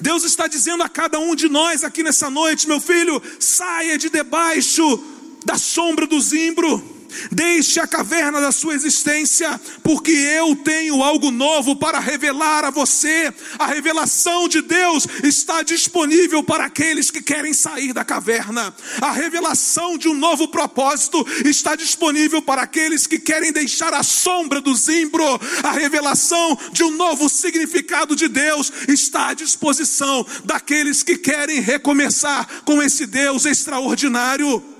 Deus 0.00 0.24
está 0.24 0.46
dizendo 0.46 0.82
a 0.82 0.88
cada 0.88 1.18
um 1.18 1.34
de 1.34 1.48
nós 1.48 1.84
aqui 1.84 2.02
nessa 2.02 2.30
noite, 2.30 2.68
meu 2.68 2.80
filho, 2.80 3.20
saia 3.38 3.98
de 3.98 4.08
debaixo 4.08 5.02
da 5.44 5.58
sombra 5.58 6.06
do 6.06 6.20
zimbro. 6.20 7.01
Deixe 7.30 7.80
a 7.80 7.86
caverna 7.86 8.40
da 8.40 8.52
sua 8.52 8.74
existência, 8.74 9.60
porque 9.82 10.10
eu 10.10 10.56
tenho 10.56 11.02
algo 11.02 11.30
novo 11.30 11.76
para 11.76 11.98
revelar 11.98 12.64
a 12.64 12.70
você. 12.70 13.32
A 13.58 13.66
revelação 13.66 14.48
de 14.48 14.62
Deus 14.62 15.06
está 15.22 15.62
disponível 15.62 16.42
para 16.42 16.64
aqueles 16.64 17.10
que 17.10 17.22
querem 17.22 17.52
sair 17.52 17.92
da 17.92 18.04
caverna. 18.04 18.74
A 19.00 19.12
revelação 19.12 19.96
de 19.96 20.08
um 20.08 20.14
novo 20.14 20.48
propósito 20.48 21.26
está 21.44 21.74
disponível 21.74 22.42
para 22.42 22.62
aqueles 22.62 23.06
que 23.06 23.18
querem 23.18 23.52
deixar 23.52 23.92
a 23.94 24.02
sombra 24.02 24.60
do 24.60 24.74
zimbro. 24.74 25.24
A 25.62 25.72
revelação 25.72 26.58
de 26.72 26.84
um 26.84 26.90
novo 26.90 27.28
significado 27.28 28.14
de 28.14 28.28
Deus 28.28 28.72
está 28.88 29.28
à 29.28 29.34
disposição 29.34 30.26
daqueles 30.44 31.02
que 31.02 31.16
querem 31.16 31.60
recomeçar 31.60 32.46
com 32.64 32.82
esse 32.82 33.06
Deus 33.06 33.44
extraordinário. 33.44 34.71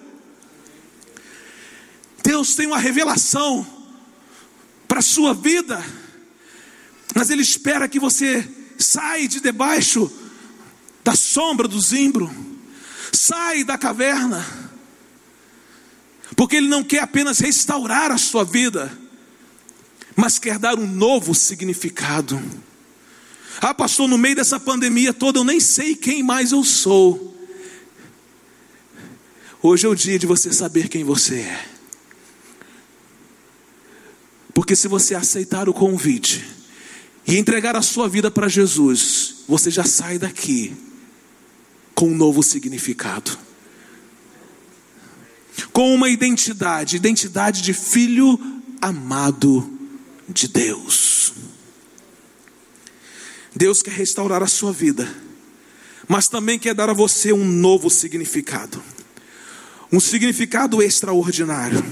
Deus 2.22 2.54
tem 2.54 2.66
uma 2.66 2.78
revelação 2.78 3.66
para 4.86 5.00
a 5.00 5.02
sua 5.02 5.34
vida, 5.34 5.82
mas 7.14 7.30
Ele 7.30 7.42
espera 7.42 7.88
que 7.88 7.98
você 7.98 8.48
saia 8.78 9.26
de 9.26 9.40
debaixo 9.40 10.10
da 11.02 11.14
sombra 11.14 11.66
do 11.66 11.80
zimbro, 11.80 12.30
sai 13.12 13.64
da 13.64 13.76
caverna, 13.76 14.46
porque 16.36 16.56
Ele 16.56 16.68
não 16.68 16.84
quer 16.84 17.00
apenas 17.00 17.38
restaurar 17.38 18.12
a 18.12 18.18
sua 18.18 18.44
vida, 18.44 18.96
mas 20.14 20.38
quer 20.38 20.58
dar 20.58 20.78
um 20.78 20.86
novo 20.86 21.34
significado. 21.34 22.40
Ah, 23.60 23.74
pastor, 23.74 24.08
no 24.08 24.18
meio 24.18 24.36
dessa 24.36 24.58
pandemia 24.58 25.12
toda 25.12 25.38
eu 25.38 25.44
nem 25.44 25.60
sei 25.60 25.94
quem 25.94 26.22
mais 26.22 26.52
eu 26.52 26.64
sou. 26.64 27.32
Hoje 29.62 29.86
é 29.86 29.88
o 29.88 29.94
dia 29.94 30.18
de 30.18 30.26
você 30.26 30.52
saber 30.52 30.88
quem 30.88 31.04
você 31.04 31.36
é. 31.36 31.72
Porque 34.54 34.76
se 34.76 34.88
você 34.88 35.14
aceitar 35.14 35.68
o 35.68 35.74
convite 35.74 36.44
e 37.26 37.38
entregar 37.38 37.74
a 37.76 37.82
sua 37.82 38.08
vida 38.08 38.30
para 38.30 38.48
Jesus, 38.48 39.44
você 39.48 39.70
já 39.70 39.84
sai 39.84 40.18
daqui 40.18 40.76
com 41.94 42.08
um 42.08 42.16
novo 42.16 42.42
significado. 42.42 43.38
Com 45.72 45.94
uma 45.94 46.08
identidade, 46.08 46.96
identidade 46.96 47.62
de 47.62 47.72
filho 47.72 48.38
amado 48.80 49.78
de 50.28 50.48
Deus. 50.48 51.32
Deus 53.54 53.82
quer 53.82 53.92
restaurar 53.92 54.42
a 54.42 54.46
sua 54.46 54.72
vida, 54.72 55.06
mas 56.08 56.26
também 56.28 56.58
quer 56.58 56.74
dar 56.74 56.88
a 56.90 56.94
você 56.94 57.32
um 57.32 57.44
novo 57.44 57.88
significado. 57.90 58.82
um 59.92 60.00
significado 60.00 60.82
extraordinário, 60.82 61.84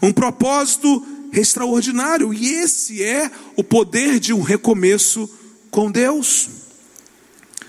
um 0.00 0.10
propósito 0.10 1.06
extraordinário, 1.34 2.32
e 2.32 2.54
esse 2.54 3.02
é 3.02 3.30
o 3.56 3.64
poder 3.64 4.18
de 4.20 4.32
um 4.32 4.40
recomeço 4.40 5.28
com 5.70 5.90
Deus. 5.90 6.48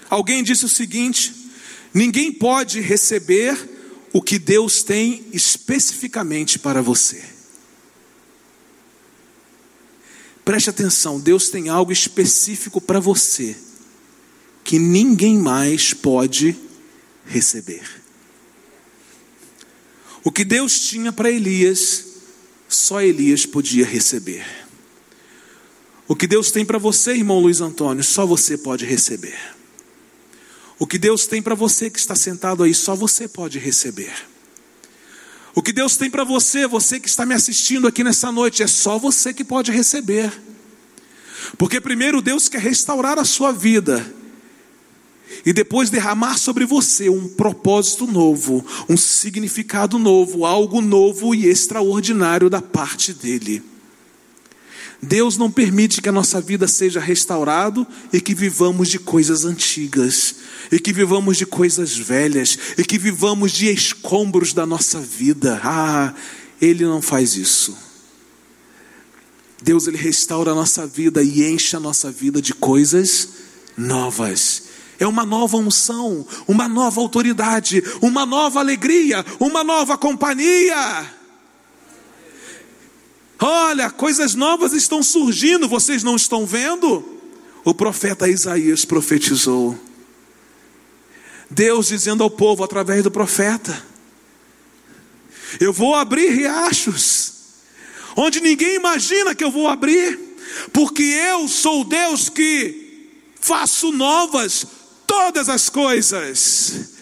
Alguém 0.09 0.43
disse 0.43 0.65
o 0.65 0.69
seguinte: 0.69 1.33
ninguém 1.93 2.31
pode 2.31 2.79
receber 2.79 3.57
o 4.13 4.21
que 4.21 4.39
Deus 4.39 4.83
tem 4.83 5.25
especificamente 5.33 6.57
para 6.57 6.81
você. 6.81 7.23
Preste 10.45 10.69
atenção, 10.69 11.19
Deus 11.19 11.49
tem 11.49 11.69
algo 11.69 11.91
específico 11.91 12.79
para 12.79 12.99
você 12.99 13.57
que 14.63 14.79
ninguém 14.79 15.37
mais 15.37 15.93
pode 15.93 16.55
receber. 17.25 17.83
O 20.23 20.31
que 20.31 20.43
Deus 20.43 20.79
tinha 20.79 21.11
para 21.11 21.29
Elias, 21.29 22.14
só 22.67 23.01
Elias 23.01 23.45
podia 23.45 23.85
receber. 23.85 24.45
O 26.07 26.15
que 26.15 26.27
Deus 26.27 26.51
tem 26.51 26.63
para 26.63 26.77
você, 26.77 27.13
irmão 27.13 27.39
Luiz 27.39 27.61
Antônio, 27.61 28.03
só 28.03 28.25
você 28.25 28.57
pode 28.57 28.85
receber. 28.85 29.37
O 30.77 30.85
que 30.85 30.97
Deus 30.97 31.25
tem 31.25 31.41
para 31.41 31.55
você 31.55 31.89
que 31.89 31.97
está 31.97 32.15
sentado 32.15 32.63
aí, 32.63 32.73
só 32.73 32.95
você 32.95 33.27
pode 33.27 33.57
receber. 33.57 34.13
O 35.55 35.61
que 35.61 35.71
Deus 35.71 35.95
tem 35.95 36.09
para 36.11 36.23
você, 36.23 36.67
você 36.67 36.99
que 36.99 37.07
está 37.07 37.25
me 37.25 37.33
assistindo 37.33 37.87
aqui 37.87 38.03
nessa 38.03 38.31
noite, 38.31 38.61
é 38.61 38.67
só 38.67 38.99
você 38.99 39.33
que 39.33 39.43
pode 39.43 39.71
receber. 39.71 40.31
Porque 41.57 41.79
primeiro 41.79 42.21
Deus 42.21 42.49
quer 42.49 42.59
restaurar 42.59 43.17
a 43.17 43.23
sua 43.23 43.51
vida 43.51 44.05
e 45.45 45.53
depois 45.53 45.89
derramar 45.89 46.37
sobre 46.37 46.65
você 46.65 47.09
um 47.09 47.27
propósito 47.27 48.07
novo, 48.07 48.65
um 48.89 48.97
significado 48.97 49.99
novo, 49.99 50.45
algo 50.45 50.81
novo 50.81 51.35
e 51.35 51.47
extraordinário 51.47 52.49
da 52.49 52.61
parte 52.61 53.13
dele. 53.13 53.61
Deus 55.01 55.37
não 55.37 55.51
permite 55.51 56.01
que 56.01 56.09
a 56.09 56.11
nossa 56.11 56.41
vida 56.41 56.67
seja 56.67 56.99
restaurado 56.99 57.85
e 58.11 58.19
que 58.19 58.33
vivamos 58.33 58.89
de 58.89 58.97
coisas 58.97 59.45
antigas, 59.45 60.35
e 60.71 60.79
que 60.79 60.91
vivamos 60.91 61.37
de 61.37 61.45
coisas 61.45 61.95
velhas, 61.95 62.57
e 62.77 62.83
que 62.83 62.97
vivamos 62.97 63.51
de 63.51 63.67
escombros 63.67 64.51
da 64.51 64.65
nossa 64.65 64.99
vida. 64.99 65.59
Ah, 65.63 66.13
ele 66.59 66.83
não 66.85 67.01
faz 67.01 67.35
isso. 67.35 67.77
Deus 69.61 69.87
ele 69.87 69.97
restaura 69.97 70.51
a 70.51 70.55
nossa 70.55 70.87
vida 70.87 71.21
e 71.21 71.43
enche 71.51 71.75
a 71.75 71.79
nossa 71.79 72.11
vida 72.11 72.41
de 72.41 72.53
coisas 72.53 73.29
novas. 73.77 74.64
É 74.99 75.05
uma 75.05 75.25
nova 75.25 75.57
unção, 75.57 76.25
uma 76.47 76.67
nova 76.67 77.01
autoridade, 77.01 77.83
uma 78.01 78.25
nova 78.25 78.59
alegria, 78.59 79.25
uma 79.39 79.63
nova 79.63 79.97
companhia. 79.97 81.13
Olha, 83.39 83.89
coisas 83.89 84.33
novas 84.33 84.71
estão 84.73 85.03
surgindo, 85.03 85.67
vocês 85.67 86.03
não 86.03 86.15
estão 86.15 86.45
vendo? 86.45 87.03
O 87.65 87.73
profeta 87.73 88.29
Isaías 88.29 88.85
profetizou. 88.85 89.77
Deus 91.49 91.87
dizendo 91.87 92.23
ao 92.23 92.29
povo 92.29 92.63
através 92.63 93.03
do 93.03 93.11
profeta: 93.11 93.85
Eu 95.59 95.73
vou 95.73 95.93
abrir 95.93 96.29
riachos, 96.29 97.33
onde 98.15 98.39
ninguém 98.39 98.75
imagina 98.75 99.35
que 99.35 99.43
eu 99.43 99.51
vou 99.51 99.67
abrir, 99.67 100.17
porque 100.71 101.03
eu 101.03 101.47
sou 101.49 101.83
Deus 101.83 102.29
que 102.29 103.09
faço 103.41 103.91
novas 103.91 104.65
todas 105.05 105.49
as 105.49 105.69
coisas. 105.69 106.95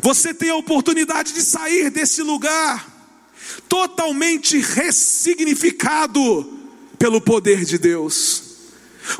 Você 0.00 0.32
tem 0.32 0.50
a 0.50 0.56
oportunidade 0.56 1.32
de 1.32 1.42
sair 1.42 1.90
desse 1.90 2.22
lugar 2.22 2.96
totalmente 3.68 4.58
ressignificado 4.58 6.58
pelo 6.98 7.20
poder 7.20 7.64
de 7.64 7.78
Deus, 7.78 8.42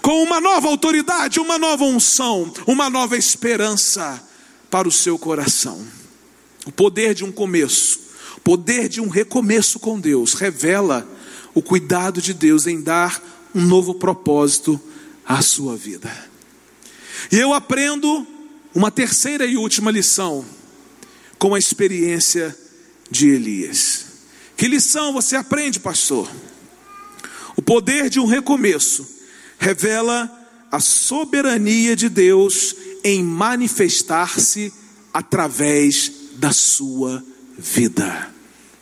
com 0.02 0.22
uma 0.22 0.40
nova 0.40 0.68
autoridade, 0.68 1.40
uma 1.40 1.58
nova 1.58 1.84
unção, 1.84 2.52
uma 2.66 2.90
nova 2.90 3.16
esperança 3.16 4.22
para 4.70 4.88
o 4.88 4.92
seu 4.92 5.18
coração. 5.18 5.84
O 6.66 6.72
poder 6.72 7.14
de 7.14 7.24
um 7.24 7.32
começo, 7.32 8.00
o 8.36 8.40
poder 8.40 8.88
de 8.88 9.00
um 9.00 9.08
recomeço 9.08 9.78
com 9.78 9.98
Deus, 9.98 10.34
revela 10.34 11.08
o 11.54 11.62
cuidado 11.62 12.20
de 12.20 12.34
Deus 12.34 12.66
em 12.66 12.82
dar 12.82 13.22
um 13.54 13.62
novo 13.62 13.94
propósito 13.94 14.78
à 15.24 15.40
sua 15.40 15.76
vida. 15.76 16.27
E 17.30 17.36
eu 17.36 17.52
aprendo 17.52 18.26
uma 18.74 18.90
terceira 18.90 19.44
e 19.44 19.56
última 19.56 19.90
lição 19.90 20.44
com 21.38 21.54
a 21.54 21.58
experiência 21.58 22.56
de 23.10 23.28
Elias. 23.28 24.06
Que 24.56 24.66
lição 24.66 25.12
você 25.12 25.36
aprende, 25.36 25.78
pastor? 25.78 26.30
O 27.56 27.62
poder 27.62 28.08
de 28.08 28.18
um 28.18 28.24
recomeço 28.26 29.06
revela 29.58 30.30
a 30.70 30.80
soberania 30.80 31.94
de 31.94 32.08
Deus 32.08 32.74
em 33.04 33.22
manifestar-se 33.22 34.72
através 35.12 36.12
da 36.34 36.52
sua 36.52 37.22
vida. 37.58 38.32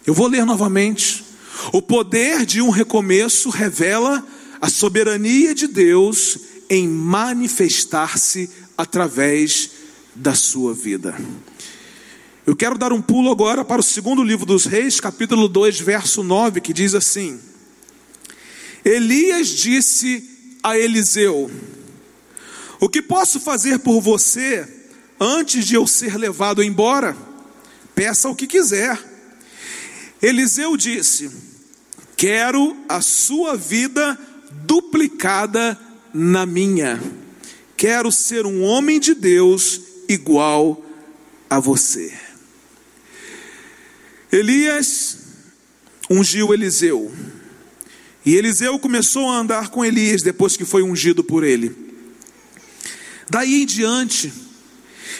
Eu 0.07 0.15
vou 0.15 0.29
ler 0.29 0.45
novamente. 0.45 1.25
O 1.73 1.83
poder 1.83 2.47
de 2.47 2.61
um 2.61 2.71
recomeço 2.71 3.51
revela 3.51 4.25
a 4.61 4.69
soberania 4.69 5.55
de 5.55 5.67
Deus 5.67 6.39
em 6.69 6.89
manifestar-se 6.89 8.51
através 8.77 9.71
da 10.15 10.35
sua 10.35 10.75
vida. 10.75 11.15
Eu 12.47 12.55
quero 12.55 12.79
dar 12.79 12.93
um 12.93 13.03
pulo 13.03 13.31
agora 13.31 13.65
para 13.65 13.81
o 13.81 13.85
segundo 13.85 14.23
livro 14.23 14.47
dos 14.47 14.67
Reis, 14.67 15.01
capítulo 15.01 15.49
2, 15.49 15.81
verso 15.81 16.23
9, 16.23 16.61
que 16.61 16.73
diz 16.73 16.95
assim: 16.95 17.41
Elias 18.85 19.49
disse 19.49 20.57
a 20.63 20.79
Eliseu: 20.79 21.51
O 22.81 22.89
que 22.89 23.03
posso 23.03 23.41
fazer 23.41 23.81
por 23.81 24.01
você 24.01 24.67
antes 25.19 25.67
de 25.67 25.75
eu 25.75 25.87
ser 25.87 26.17
levado 26.17 26.63
embora? 26.63 27.17
Peça 27.97 28.29
o 28.29 28.37
que 28.37 28.47
quiser. 28.47 28.97
Eliseu 30.23 30.77
disse: 30.77 31.31
Quero 32.17 32.77
a 32.89 33.01
sua 33.01 33.57
vida 33.57 34.17
duplicada 34.65 35.79
na 36.17 36.47
minha. 36.47 37.01
Quero 37.77 38.11
ser 38.11 38.47
um 38.47 38.63
homem 38.63 38.99
de 38.99 39.15
Deus 39.15 39.83
igual 40.09 40.83
a 41.49 41.61
você. 41.61 42.13
Elias 44.33 45.19
ungiu 46.11 46.55
Eliseu. 46.55 47.13
E 48.25 48.35
Eliseu 48.35 48.79
começou 48.79 49.29
a 49.29 49.39
andar 49.39 49.69
com 49.69 49.85
Elias 49.85 50.23
depois 50.23 50.57
que 50.57 50.65
foi 50.65 50.83
ungido 50.83 51.23
por 51.23 51.45
ele. 51.45 51.77
Daí 53.29 53.63
em 53.63 53.67
diante, 53.67 54.33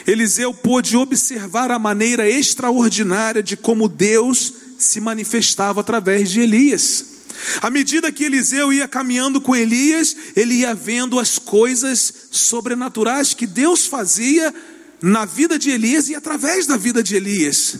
Eliseu 0.05 0.53
pôde 0.53 0.97
observar 0.97 1.69
a 1.69 1.77
maneira 1.77 2.27
extraordinária 2.27 3.43
de 3.43 3.55
como 3.55 3.87
Deus 3.87 4.53
se 4.79 4.99
manifestava 4.99 5.81
através 5.81 6.31
de 6.31 6.41
Elias. 6.41 7.16
À 7.61 7.69
medida 7.69 8.11
que 8.11 8.23
Eliseu 8.23 8.71
ia 8.73 8.87
caminhando 8.87 9.39
com 9.39 9.55
Elias, 9.55 10.15
ele 10.35 10.55
ia 10.55 10.73
vendo 10.73 11.19
as 11.19 11.37
coisas 11.37 12.13
sobrenaturais 12.31 13.33
que 13.33 13.47
Deus 13.47 13.85
fazia 13.85 14.53
na 15.01 15.25
vida 15.25 15.59
de 15.59 15.69
Elias 15.69 16.09
e 16.09 16.15
através 16.15 16.65
da 16.65 16.77
vida 16.77 17.03
de 17.03 17.15
Elias. 17.15 17.79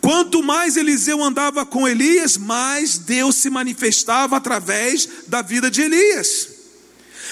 Quanto 0.00 0.42
mais 0.42 0.76
Eliseu 0.76 1.22
andava 1.22 1.66
com 1.66 1.88
Elias, 1.88 2.36
mais 2.36 2.98
Deus 2.98 3.36
se 3.36 3.50
manifestava 3.50 4.36
através 4.36 5.08
da 5.26 5.42
vida 5.42 5.70
de 5.70 5.82
Elias. 5.82 6.48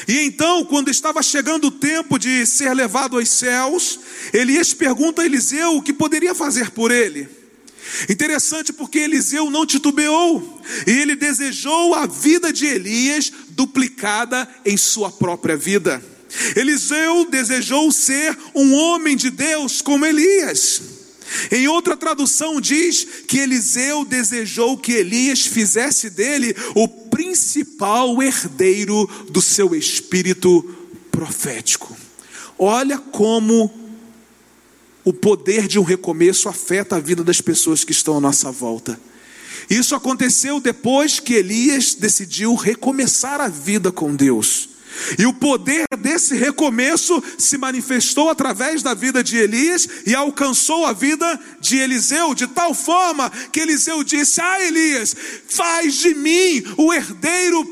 E 0.06 0.20
então, 0.20 0.64
quando 0.64 0.90
estava 0.90 1.22
chegando 1.22 1.68
o 1.68 1.70
tempo 1.70 2.18
de 2.18 2.44
ser 2.46 2.74
levado 2.74 3.18
aos 3.18 3.28
céus, 3.28 3.98
Elias 4.32 4.74
pergunta 4.74 5.22
a 5.22 5.24
Eliseu 5.24 5.76
o 5.76 5.82
que 5.82 5.92
poderia 5.92 6.34
fazer 6.34 6.70
por 6.70 6.90
ele. 6.90 7.35
Interessante 8.08 8.72
porque 8.72 8.98
Eliseu 8.98 9.50
não 9.50 9.66
titubeou, 9.66 10.60
e 10.86 10.90
ele 10.90 11.16
desejou 11.16 11.94
a 11.94 12.06
vida 12.06 12.52
de 12.52 12.66
Elias 12.66 13.32
duplicada 13.50 14.48
em 14.64 14.76
sua 14.76 15.10
própria 15.10 15.56
vida. 15.56 16.02
Eliseu 16.54 17.26
desejou 17.30 17.90
ser 17.92 18.36
um 18.54 18.74
homem 18.74 19.16
de 19.16 19.30
Deus 19.30 19.80
como 19.80 20.04
Elias. 20.04 20.82
Em 21.50 21.66
outra 21.66 21.96
tradução 21.96 22.60
diz 22.60 23.06
que 23.26 23.38
Eliseu 23.38 24.04
desejou 24.04 24.76
que 24.76 24.92
Elias 24.92 25.40
fizesse 25.40 26.08
dele 26.10 26.54
o 26.74 26.86
principal 26.88 28.22
herdeiro 28.22 29.08
do 29.30 29.42
seu 29.42 29.74
espírito 29.74 30.62
profético. 31.10 31.96
Olha 32.58 32.98
como 32.98 33.85
o 35.06 35.12
poder 35.12 35.68
de 35.68 35.78
um 35.78 35.84
recomeço 35.84 36.48
afeta 36.48 36.96
a 36.96 37.00
vida 37.00 37.22
das 37.22 37.40
pessoas 37.40 37.84
que 37.84 37.92
estão 37.92 38.16
à 38.16 38.20
nossa 38.20 38.50
volta. 38.50 38.98
Isso 39.70 39.94
aconteceu 39.94 40.58
depois 40.58 41.20
que 41.20 41.34
Elias 41.34 41.94
decidiu 41.94 42.56
recomeçar 42.56 43.40
a 43.40 43.46
vida 43.46 43.92
com 43.92 44.16
Deus. 44.16 44.68
E 45.16 45.24
o 45.24 45.32
poder 45.32 45.86
desse 45.96 46.34
recomeço 46.34 47.22
se 47.38 47.56
manifestou 47.56 48.30
através 48.30 48.82
da 48.82 48.94
vida 48.94 49.22
de 49.22 49.36
Elias 49.36 49.88
e 50.04 50.12
alcançou 50.12 50.84
a 50.84 50.92
vida 50.92 51.38
de 51.60 51.76
Eliseu, 51.76 52.34
de 52.34 52.48
tal 52.48 52.74
forma 52.74 53.30
que 53.52 53.60
Eliseu 53.60 54.02
disse: 54.02 54.40
Ah, 54.40 54.60
Elias, 54.60 55.14
faz 55.46 55.94
de 55.94 56.14
mim 56.14 56.64
o 56.76 56.92
herdeiro 56.92 57.64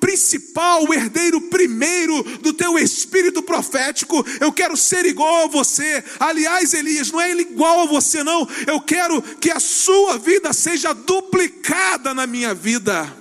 principal, 0.00 0.84
o 0.84 0.94
herdeiro 0.94 1.40
primeiro 1.42 2.22
do 2.38 2.52
teu 2.52 2.78
espírito 2.78 3.42
profético. 3.42 4.24
Eu 4.40 4.50
quero 4.50 4.76
ser 4.76 5.04
igual 5.04 5.44
a 5.44 5.48
você. 5.48 6.02
Aliás, 6.18 6.72
Elias, 6.72 7.12
não 7.12 7.20
é 7.20 7.30
ele 7.30 7.42
igual 7.42 7.80
a 7.80 7.86
você, 7.86 8.24
não. 8.24 8.48
Eu 8.66 8.80
quero 8.80 9.20
que 9.22 9.50
a 9.50 9.60
sua 9.60 10.18
vida 10.18 10.52
seja 10.52 10.92
duplicada 10.94 12.14
na 12.14 12.26
minha 12.26 12.54
vida. 12.54 13.14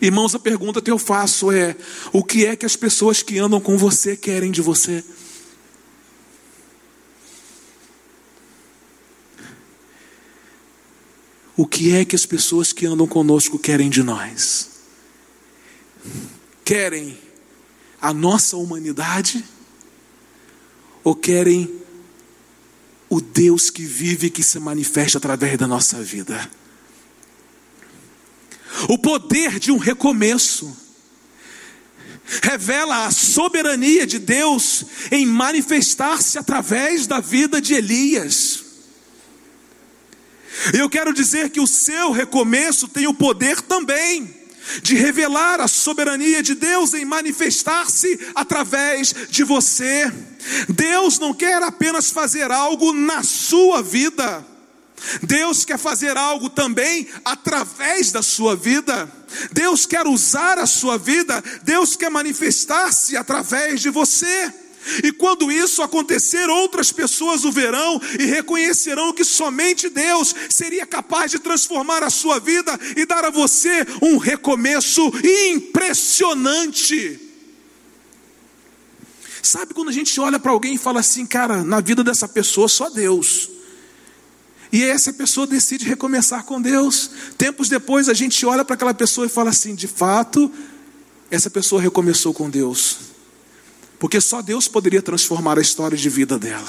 Irmãos, 0.00 0.34
a 0.34 0.38
pergunta 0.40 0.82
que 0.82 0.90
eu 0.90 0.98
faço 0.98 1.52
é: 1.52 1.76
o 2.12 2.24
que 2.24 2.44
é 2.44 2.56
que 2.56 2.66
as 2.66 2.74
pessoas 2.74 3.22
que 3.22 3.38
andam 3.38 3.60
com 3.60 3.78
você 3.78 4.16
querem 4.16 4.50
de 4.50 4.60
você? 4.60 5.04
O 11.56 11.66
que 11.66 11.94
é 11.94 12.04
que 12.04 12.16
as 12.16 12.26
pessoas 12.26 12.72
que 12.72 12.86
andam 12.86 13.06
conosco 13.06 13.58
querem 13.58 13.88
de 13.88 14.02
nós? 14.02 14.71
Querem 16.64 17.18
a 18.00 18.12
nossa 18.12 18.56
humanidade 18.56 19.44
ou 21.04 21.14
querem 21.14 21.80
o 23.08 23.20
Deus 23.20 23.70
que 23.70 23.84
vive 23.84 24.26
e 24.26 24.30
que 24.30 24.42
se 24.42 24.58
manifesta 24.58 25.18
através 25.18 25.58
da 25.58 25.66
nossa 25.66 26.02
vida? 26.02 26.50
O 28.88 28.98
poder 28.98 29.58
de 29.58 29.70
um 29.70 29.78
recomeço 29.78 30.76
revela 32.42 33.06
a 33.06 33.10
soberania 33.10 34.06
de 34.06 34.18
Deus 34.18 34.84
em 35.10 35.26
manifestar-se 35.26 36.38
através 36.38 37.06
da 37.06 37.20
vida 37.20 37.60
de 37.60 37.74
Elias. 37.74 38.64
Eu 40.72 40.88
quero 40.88 41.12
dizer 41.12 41.50
que 41.50 41.60
o 41.60 41.66
seu 41.66 42.12
recomeço 42.12 42.88
tem 42.88 43.06
o 43.06 43.14
poder 43.14 43.60
também 43.60 44.41
de 44.82 44.94
revelar 44.94 45.60
a 45.60 45.68
soberania 45.68 46.42
de 46.42 46.54
Deus 46.54 46.94
em 46.94 47.04
manifestar-se 47.04 48.18
através 48.34 49.14
de 49.28 49.44
você. 49.44 50.10
Deus 50.68 51.18
não 51.18 51.34
quer 51.34 51.62
apenas 51.62 52.10
fazer 52.10 52.50
algo 52.50 52.92
na 52.92 53.22
sua 53.22 53.82
vida, 53.82 54.44
Deus 55.22 55.64
quer 55.64 55.78
fazer 55.78 56.16
algo 56.16 56.48
também 56.48 57.08
através 57.24 58.12
da 58.12 58.22
sua 58.22 58.54
vida. 58.54 59.10
Deus 59.52 59.86
quer 59.86 60.06
usar 60.06 60.58
a 60.58 60.66
sua 60.66 60.96
vida. 60.96 61.42
Deus 61.62 61.96
quer 61.96 62.10
manifestar-se 62.10 63.16
através 63.16 63.80
de 63.80 63.90
você. 63.90 64.52
E 65.02 65.12
quando 65.12 65.50
isso 65.50 65.82
acontecer, 65.82 66.48
outras 66.48 66.90
pessoas 66.92 67.44
o 67.44 67.52
verão 67.52 68.00
e 68.18 68.24
reconhecerão 68.24 69.12
que 69.12 69.24
somente 69.24 69.88
Deus 69.88 70.34
seria 70.48 70.86
capaz 70.86 71.30
de 71.30 71.38
transformar 71.38 72.02
a 72.02 72.10
sua 72.10 72.38
vida 72.38 72.78
e 72.96 73.06
dar 73.06 73.24
a 73.24 73.30
você 73.30 73.86
um 74.00 74.18
recomeço 74.18 75.12
impressionante. 75.52 77.20
Sabe 79.42 79.74
quando 79.74 79.88
a 79.88 79.92
gente 79.92 80.18
olha 80.20 80.38
para 80.38 80.52
alguém 80.52 80.74
e 80.74 80.78
fala 80.78 81.00
assim, 81.00 81.26
cara, 81.26 81.64
na 81.64 81.80
vida 81.80 82.04
dessa 82.04 82.28
pessoa 82.28 82.68
só 82.68 82.88
Deus. 82.88 83.50
E 84.72 84.82
essa 84.82 85.12
pessoa 85.12 85.46
decide 85.46 85.84
recomeçar 85.84 86.44
com 86.44 86.60
Deus. 86.60 87.10
Tempos 87.36 87.68
depois 87.68 88.08
a 88.08 88.14
gente 88.14 88.46
olha 88.46 88.64
para 88.64 88.74
aquela 88.74 88.94
pessoa 88.94 89.26
e 89.26 89.30
fala 89.30 89.50
assim: 89.50 89.74
de 89.74 89.86
fato, 89.86 90.50
essa 91.30 91.50
pessoa 91.50 91.82
recomeçou 91.82 92.32
com 92.32 92.48
Deus. 92.48 93.11
Porque 94.02 94.20
só 94.20 94.42
Deus 94.42 94.66
poderia 94.66 95.00
transformar 95.00 95.58
a 95.58 95.62
história 95.62 95.96
de 95.96 96.10
vida 96.10 96.36
dela. 96.36 96.66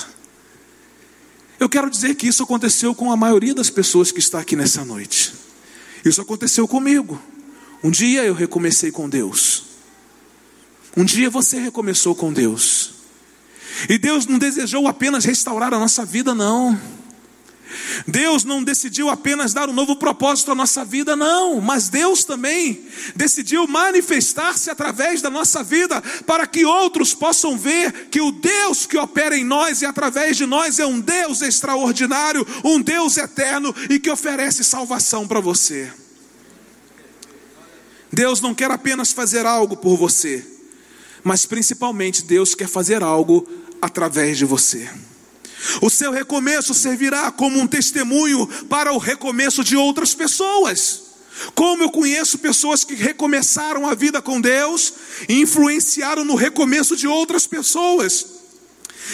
Eu 1.59 1.67
quero 1.67 1.89
dizer 1.89 2.13
que 2.13 2.27
isso 2.27 2.43
aconteceu 2.43 2.93
com 2.93 3.11
a 3.11 3.17
maioria 3.17 3.55
das 3.55 3.71
pessoas 3.71 4.11
que 4.11 4.19
está 4.19 4.39
aqui 4.39 4.55
nessa 4.55 4.85
noite. 4.85 5.33
Isso 6.05 6.21
aconteceu 6.21 6.67
comigo. 6.67 7.19
Um 7.83 7.89
dia 7.89 8.23
eu 8.23 8.35
recomecei 8.35 8.91
com 8.91 9.09
Deus. 9.09 9.63
Um 10.95 11.03
dia 11.03 11.27
você 11.27 11.59
recomeçou 11.59 12.13
com 12.13 12.31
Deus. 12.31 12.91
E 13.89 13.97
Deus 13.97 14.27
não 14.27 14.37
desejou 14.37 14.87
apenas 14.87 15.25
restaurar 15.25 15.73
a 15.73 15.79
nossa 15.79 16.05
vida, 16.05 16.35
não. 16.35 16.79
Deus 18.07 18.43
não 18.43 18.63
decidiu 18.63 19.09
apenas 19.09 19.53
dar 19.53 19.69
um 19.69 19.73
novo 19.73 19.95
propósito 19.95 20.51
à 20.51 20.55
nossa 20.55 20.83
vida, 20.83 21.15
não, 21.15 21.61
mas 21.61 21.89
Deus 21.89 22.23
também 22.23 22.85
decidiu 23.15 23.67
manifestar-se 23.67 24.69
através 24.69 25.21
da 25.21 25.29
nossa 25.29 25.63
vida, 25.63 26.01
para 26.25 26.45
que 26.47 26.65
outros 26.65 27.13
possam 27.13 27.57
ver 27.57 28.09
que 28.09 28.21
o 28.21 28.31
Deus 28.31 28.85
que 28.85 28.97
opera 28.97 29.37
em 29.37 29.43
nós 29.43 29.81
e 29.81 29.85
através 29.85 30.37
de 30.37 30.45
nós 30.45 30.79
é 30.79 30.85
um 30.85 30.99
Deus 30.99 31.41
extraordinário, 31.41 32.45
um 32.63 32.81
Deus 32.81 33.17
eterno 33.17 33.73
e 33.89 33.99
que 33.99 34.09
oferece 34.09 34.63
salvação 34.63 35.27
para 35.27 35.39
você. 35.39 35.91
Deus 38.11 38.39
não 38.39 38.53
quer 38.53 38.69
apenas 38.69 39.11
fazer 39.11 39.45
algo 39.45 39.75
por 39.75 39.97
você, 39.97 40.45
mas 41.23 41.45
principalmente 41.45 42.23
Deus 42.23 42.53
quer 42.53 42.67
fazer 42.67 43.01
algo 43.01 43.47
através 43.81 44.37
de 44.37 44.45
você. 44.45 44.87
O 45.81 45.89
seu 45.89 46.11
recomeço 46.11 46.73
servirá 46.73 47.31
como 47.31 47.59
um 47.59 47.67
testemunho 47.67 48.47
para 48.69 48.93
o 48.93 48.97
recomeço 48.97 49.63
de 49.63 49.75
outras 49.75 50.13
pessoas. 50.13 51.01
Como 51.55 51.83
eu 51.83 51.89
conheço 51.89 52.37
pessoas 52.37 52.83
que 52.83 52.93
recomeçaram 52.93 53.87
a 53.87 53.95
vida 53.95 54.21
com 54.21 54.39
Deus 54.39 54.93
e 55.27 55.41
influenciaram 55.41 56.23
no 56.23 56.35
recomeço 56.35 56.95
de 56.95 57.07
outras 57.07 57.47
pessoas. 57.47 58.32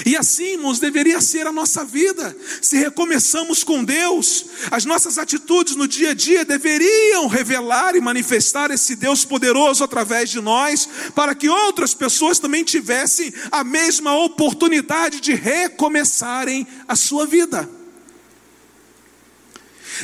E 0.06 0.16
assim, 0.16 0.54
irmãos, 0.54 0.80
deveria 0.80 1.20
ser 1.20 1.48
a 1.48 1.52
nossa 1.52 1.84
vida. 1.84 2.36
Se 2.62 2.78
recomeçamos 2.78 3.64
com 3.64 3.84
Deus, 3.84 4.46
as 4.72 4.86
nossas 4.86 5.18
atitudes 5.18 5.76
no 5.76 5.88
dia 5.88 6.12
a 6.12 6.14
dia 6.14 6.46
deveriam 6.46 7.28
revelar 7.28 7.96
e 7.96 8.02
manifestar 8.02 8.72
esse 8.72 8.96
Deus 8.96 9.26
poderoso 9.26 9.84
através 9.84 10.30
de 10.30 10.40
nós, 10.40 10.88
para 11.16 11.36
que 11.36 11.50
outras 11.50 11.94
pessoas 11.94 12.40
também 12.40 12.64
tivessem 12.64 13.34
a 13.52 13.64
mesma 13.64 14.16
oportunidade 14.16 15.20
de 15.20 15.34
recomeçarem 15.34 16.68
a 16.88 16.96
sua 16.96 17.26
vida. 17.26 17.70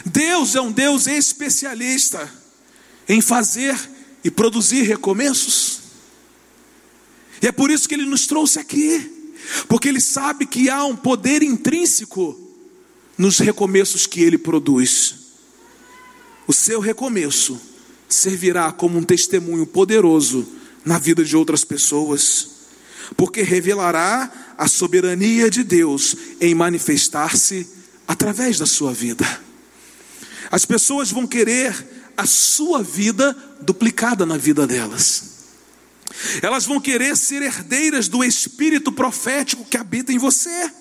Deus 0.06 0.56
é 0.56 0.62
um 0.62 0.71
Deus 0.71 1.08
especialista 1.08 2.30
em 3.08 3.21
fazer 3.21 3.78
e 4.24 4.32
produzir 4.32 4.82
recomeços. 4.82 5.80
E 7.41 7.48
é 7.48 7.52
por 7.52 7.69
isso 7.69 7.88
que 7.88 7.93
Ele 7.93 8.06
nos 8.06 8.26
trouxe 8.26 8.60
aqui 8.60 9.14
porque 9.67 9.89
ele 9.89 10.01
sabe 10.01 10.45
que 10.45 10.69
há 10.69 10.84
um 10.86 10.95
poder 10.95 11.43
intrínseco 11.43 12.39
nos 13.17 13.39
recomeços 13.39 14.05
que 14.05 14.21
ele 14.21 14.38
produz. 14.38 15.15
O 16.47 16.53
seu 16.53 16.79
recomeço 16.79 17.60
servirá 18.08 18.71
como 18.71 18.97
um 18.97 19.03
testemunho 19.03 19.65
poderoso 19.65 20.47
na 20.84 20.99
vida 20.99 21.23
de 21.23 21.36
outras 21.36 21.63
pessoas, 21.63 22.49
porque 23.17 23.41
revelará 23.41 24.55
a 24.58 24.67
soberania 24.67 25.49
de 25.49 25.63
Deus 25.63 26.15
em 26.39 26.53
manifestar-se 26.53 27.67
através 28.08 28.60
da 28.60 28.65
sua 28.65 28.93
vida. 28.93 29.25
As 30.51 30.65
pessoas 30.65 31.12
vão 31.12 31.25
querer 31.25 31.73
a 32.15 32.25
sua 32.25 32.81
vida 32.84 33.36
duplicada 33.62 34.25
na 34.25 34.38
vida 34.38 34.67
delas. 34.67 35.35
Elas 36.41 36.65
vão 36.65 36.80
querer 36.80 37.15
ser 37.17 37.41
herdeiras 37.41 38.08
do 38.08 38.23
espírito 38.23 38.91
profético 38.91 39.65
que 39.65 39.78
habita 39.78 40.12
em 40.12 40.17
você. 40.17 40.71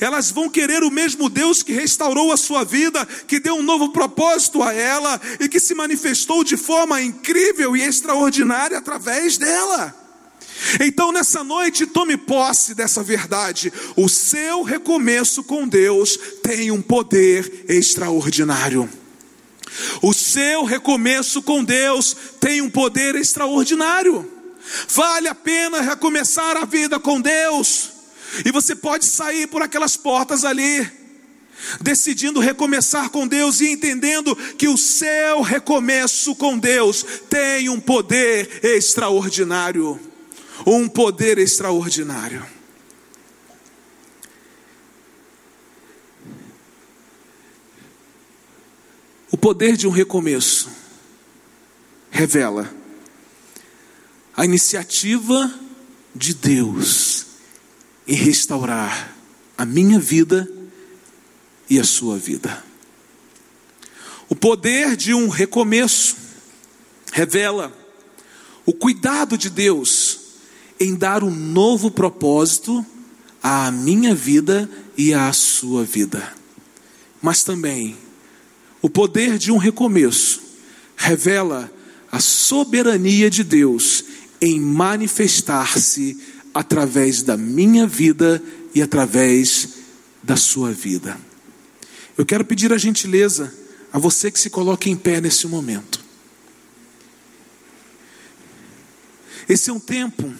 Elas 0.00 0.30
vão 0.30 0.48
querer 0.48 0.82
o 0.82 0.90
mesmo 0.90 1.28
Deus 1.28 1.62
que 1.62 1.72
restaurou 1.72 2.32
a 2.32 2.36
sua 2.36 2.64
vida, 2.64 3.06
que 3.26 3.38
deu 3.38 3.54
um 3.54 3.62
novo 3.62 3.90
propósito 3.90 4.62
a 4.62 4.72
ela 4.72 5.20
e 5.38 5.48
que 5.48 5.60
se 5.60 5.74
manifestou 5.74 6.42
de 6.42 6.56
forma 6.56 7.00
incrível 7.00 7.76
e 7.76 7.82
extraordinária 7.82 8.78
através 8.78 9.38
dela. 9.38 9.96
Então, 10.80 11.10
nessa 11.12 11.42
noite, 11.42 11.86
tome 11.86 12.16
posse 12.16 12.74
dessa 12.74 13.02
verdade. 13.02 13.72
O 13.96 14.08
seu 14.08 14.62
recomeço 14.62 15.42
com 15.42 15.66
Deus 15.66 16.18
tem 16.42 16.70
um 16.70 16.82
poder 16.82 17.64
extraordinário. 17.68 18.88
O 20.02 20.12
seu 20.12 20.64
recomeço 20.64 21.42
com 21.42 21.64
Deus 21.64 22.14
tem 22.40 22.60
um 22.60 22.68
poder 22.68 23.14
extraordinário. 23.14 24.39
Vale 24.88 25.28
a 25.28 25.34
pena 25.34 25.80
recomeçar 25.80 26.56
a 26.56 26.64
vida 26.64 26.98
com 26.98 27.20
Deus. 27.20 27.90
E 28.44 28.52
você 28.52 28.74
pode 28.74 29.04
sair 29.04 29.46
por 29.48 29.62
aquelas 29.62 29.96
portas 29.96 30.44
ali, 30.44 30.88
decidindo 31.80 32.40
recomeçar 32.40 33.10
com 33.10 33.26
Deus 33.26 33.60
e 33.60 33.70
entendendo 33.70 34.36
que 34.56 34.68
o 34.68 34.78
seu 34.78 35.42
recomeço 35.42 36.34
com 36.36 36.56
Deus 36.56 37.04
tem 37.28 37.68
um 37.68 37.80
poder 37.80 38.64
extraordinário. 38.64 39.98
Um 40.66 40.88
poder 40.88 41.38
extraordinário. 41.38 42.46
O 49.32 49.36
poder 49.36 49.76
de 49.76 49.86
um 49.86 49.90
recomeço 49.90 50.70
revela 52.10 52.79
a 54.40 54.44
iniciativa 54.46 55.52
de 56.14 56.32
Deus 56.32 57.26
em 58.08 58.14
restaurar 58.14 59.14
a 59.58 59.66
minha 59.66 60.00
vida 60.00 60.50
e 61.68 61.78
a 61.78 61.84
sua 61.84 62.16
vida. 62.16 62.64
O 64.30 64.34
poder 64.34 64.96
de 64.96 65.12
um 65.12 65.28
recomeço 65.28 66.16
revela 67.12 67.70
o 68.64 68.72
cuidado 68.72 69.36
de 69.36 69.50
Deus 69.50 70.20
em 70.80 70.94
dar 70.94 71.22
um 71.22 71.30
novo 71.30 71.90
propósito 71.90 72.82
à 73.42 73.70
minha 73.70 74.14
vida 74.14 74.70
e 74.96 75.12
à 75.12 75.30
sua 75.34 75.84
vida. 75.84 76.32
Mas 77.20 77.44
também 77.44 77.94
o 78.80 78.88
poder 78.88 79.36
de 79.36 79.52
um 79.52 79.58
recomeço 79.58 80.40
revela 80.96 81.70
a 82.10 82.20
soberania 82.20 83.28
de 83.28 83.44
Deus 83.44 84.08
em 84.40 84.58
manifestar-se 84.58 86.16
através 86.54 87.22
da 87.22 87.36
minha 87.36 87.86
vida 87.86 88.42
e 88.74 88.80
através 88.80 89.68
da 90.22 90.36
sua 90.36 90.72
vida. 90.72 91.18
Eu 92.16 92.24
quero 92.26 92.44
pedir 92.44 92.72
a 92.72 92.78
gentileza 92.78 93.52
a 93.92 93.98
você 93.98 94.30
que 94.30 94.38
se 94.38 94.50
coloque 94.50 94.90
em 94.90 94.96
pé 94.96 95.20
nesse 95.20 95.46
momento. 95.46 96.00
Esse 99.48 99.70
é 99.70 99.72
um 99.72 99.80
tempo 99.80 100.32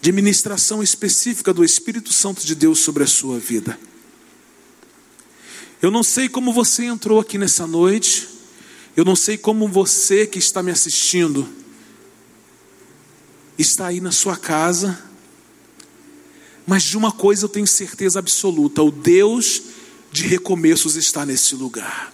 de 0.00 0.12
ministração 0.12 0.82
específica 0.82 1.52
do 1.52 1.64
Espírito 1.64 2.12
Santo 2.12 2.44
de 2.46 2.54
Deus 2.54 2.78
sobre 2.80 3.02
a 3.02 3.06
sua 3.06 3.38
vida. 3.38 3.78
Eu 5.80 5.90
não 5.90 6.02
sei 6.02 6.28
como 6.28 6.52
você 6.52 6.84
entrou 6.84 7.18
aqui 7.18 7.36
nessa 7.36 7.66
noite, 7.66 8.28
eu 8.96 9.04
não 9.04 9.16
sei 9.16 9.36
como 9.36 9.66
você 9.66 10.26
que 10.26 10.38
está 10.38 10.62
me 10.62 10.70
assistindo 10.70 11.48
está 13.58 13.86
aí 13.86 14.00
na 14.00 14.12
sua 14.12 14.36
casa, 14.36 14.98
mas 16.66 16.82
de 16.82 16.96
uma 16.96 17.12
coisa 17.12 17.44
eu 17.44 17.48
tenho 17.48 17.66
certeza 17.66 18.18
absoluta: 18.18 18.82
o 18.82 18.90
Deus 18.90 19.62
de 20.10 20.26
recomeços 20.26 20.96
está 20.96 21.24
nesse 21.26 21.54
lugar. 21.54 22.12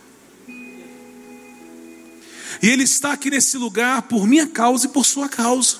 E 2.63 2.69
Ele 2.69 2.83
está 2.83 3.13
aqui 3.13 3.31
nesse 3.31 3.57
lugar 3.57 4.03
por 4.03 4.27
minha 4.27 4.47
causa 4.47 4.87
e 4.87 4.91
por 4.91 5.07
sua 5.07 5.29
causa. 5.29 5.79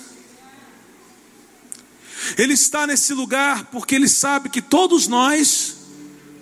Ele 2.39 2.55
está 2.55 2.87
nesse 2.87 3.13
lugar 3.13 3.67
porque 3.67 3.95
Ele 3.95 4.09
sabe 4.09 4.49
que 4.49 4.63
todos 4.63 5.07
nós 5.07 5.77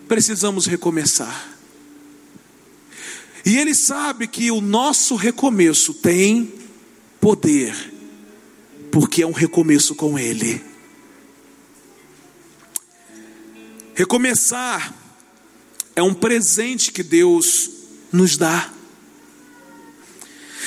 precisamos 0.06 0.66
recomeçar. 0.66 1.48
E 3.44 3.56
Ele 3.56 3.74
sabe 3.74 4.26
que 4.26 4.50
o 4.50 4.60
nosso 4.60 5.14
recomeço 5.16 5.94
tem 5.94 6.52
poder, 7.20 7.94
porque 9.00 9.22
é 9.22 9.26
um 9.28 9.30
recomeço 9.30 9.94
com 9.94 10.18
Ele. 10.18 10.60
Recomeçar 13.94 14.92
é 15.94 16.02
um 16.02 16.12
presente 16.12 16.90
que 16.90 17.04
Deus 17.04 17.70
nos 18.10 18.36
dá. 18.36 18.72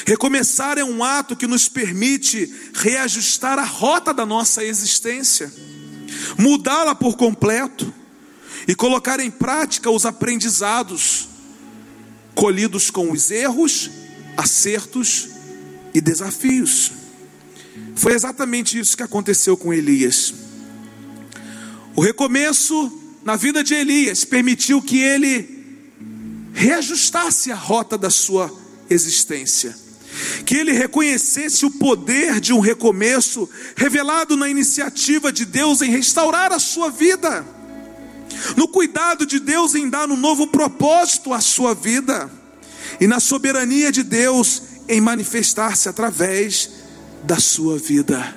Recomeçar 0.06 0.78
é 0.78 0.84
um 0.86 1.04
ato 1.04 1.36
que 1.36 1.46
nos 1.46 1.68
permite 1.68 2.50
reajustar 2.74 3.60
a 3.60 3.66
rota 3.66 4.14
da 4.14 4.26
nossa 4.26 4.64
existência, 4.64 5.54
mudá-la 6.38 6.96
por 6.96 7.18
completo 7.18 7.94
e 8.66 8.74
colocar 8.74 9.20
em 9.20 9.30
prática 9.30 9.92
os 9.92 10.06
aprendizados 10.06 11.28
colhidos 12.34 12.90
com 12.90 13.12
os 13.12 13.30
erros, 13.30 13.92
acertos 14.38 15.28
e 15.94 16.00
desafios. 16.00 17.01
Foi 17.96 18.14
exatamente 18.14 18.80
isso 18.80 18.96
que 18.96 19.04
aconteceu 19.04 19.56
com 19.58 19.74
Elias. 19.74 20.34
O 21.96 22.02
recomeço 22.02 22.92
na 23.24 23.36
vida 23.36 23.64
de 23.64 23.74
Elias 23.74 24.24
permitiu 24.24 24.82
que 24.82 25.00
ele 25.00 25.62
reajustasse 26.54 27.52
a 27.52 27.56
rota 27.56 27.98
da 27.98 28.10
sua 28.10 28.52
existência 28.90 29.76
que 30.46 30.56
ele 30.56 30.72
reconhecesse 30.72 31.66
o 31.66 31.72
poder 31.72 32.40
de 32.40 32.54
um 32.54 32.60
recomeço 32.60 33.50
revelado 33.76 34.36
na 34.36 34.50
iniciativa 34.50 35.32
de 35.32 35.46
Deus 35.46 35.82
em 35.82 35.90
restaurar 35.90 36.52
a 36.52 36.60
sua 36.60 36.90
vida, 36.90 37.46
no 38.56 38.68
cuidado 38.68 39.26
de 39.26 39.40
Deus 39.40 39.76
em 39.76 39.90
dar 39.90 40.10
um 40.10 40.18
novo 40.18 40.48
propósito 40.48 41.34
à 41.34 41.40
sua 41.40 41.74
vida, 41.74 42.30
e 43.00 43.08
na 43.08 43.20
soberania 43.20 43.92
de 43.92 44.04
Deus 44.04 44.64
em 44.88 45.00
manifestar-se 45.00 45.88
através 45.88 46.70
da 47.24 47.40
sua 47.40 47.78
vida, 47.78 48.36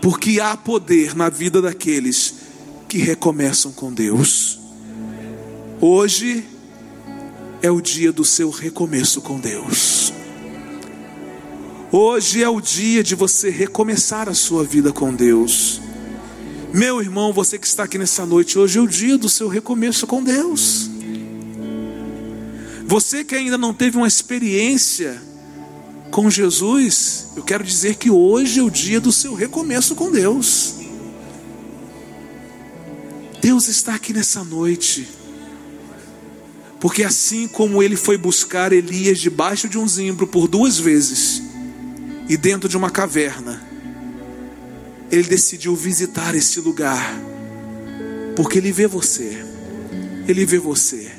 porque 0.00 0.40
há 0.40 0.56
poder 0.56 1.14
na 1.14 1.28
vida 1.28 1.60
daqueles 1.60 2.34
que 2.88 2.98
recomeçam 2.98 3.72
com 3.72 3.92
Deus. 3.92 4.58
Hoje 5.80 6.44
é 7.60 7.70
o 7.70 7.80
dia 7.80 8.12
do 8.12 8.24
seu 8.24 8.50
recomeço 8.50 9.20
com 9.20 9.38
Deus. 9.38 10.12
Hoje 11.90 12.42
é 12.42 12.48
o 12.48 12.60
dia 12.60 13.02
de 13.04 13.14
você 13.14 13.50
recomeçar 13.50 14.28
a 14.28 14.34
sua 14.34 14.64
vida 14.64 14.92
com 14.92 15.14
Deus. 15.14 15.80
Meu 16.72 17.00
irmão, 17.00 17.32
você 17.32 17.56
que 17.56 17.66
está 17.66 17.84
aqui 17.84 17.96
nessa 17.96 18.26
noite, 18.26 18.58
hoje 18.58 18.78
é 18.78 18.82
o 18.82 18.88
dia 18.88 19.16
do 19.16 19.28
seu 19.28 19.46
recomeço 19.46 20.06
com 20.06 20.22
Deus. 20.22 20.90
Você 22.86 23.24
que 23.24 23.34
ainda 23.34 23.56
não 23.56 23.72
teve 23.72 23.96
uma 23.96 24.08
experiência 24.08 25.22
com 26.14 26.30
Jesus, 26.30 27.26
eu 27.34 27.42
quero 27.42 27.64
dizer 27.64 27.96
que 27.96 28.08
hoje 28.08 28.60
é 28.60 28.62
o 28.62 28.70
dia 28.70 29.00
do 29.00 29.10
seu 29.10 29.34
recomeço 29.34 29.96
com 29.96 30.12
Deus. 30.12 30.76
Deus 33.42 33.66
está 33.66 33.96
aqui 33.96 34.12
nessa 34.12 34.44
noite. 34.44 35.08
Porque 36.78 37.02
assim 37.02 37.48
como 37.48 37.82
ele 37.82 37.96
foi 37.96 38.16
buscar 38.16 38.72
Elias 38.72 39.18
debaixo 39.18 39.68
de 39.68 39.76
um 39.76 39.88
zimbro 39.88 40.24
por 40.24 40.46
duas 40.46 40.78
vezes, 40.78 41.42
e 42.28 42.36
dentro 42.36 42.68
de 42.68 42.76
uma 42.76 42.90
caverna, 42.90 43.60
ele 45.10 45.24
decidiu 45.24 45.74
visitar 45.74 46.36
esse 46.36 46.60
lugar, 46.60 47.12
porque 48.36 48.58
ele 48.58 48.70
vê 48.70 48.86
você, 48.86 49.44
ele 50.28 50.46
vê 50.46 50.60
você, 50.60 51.10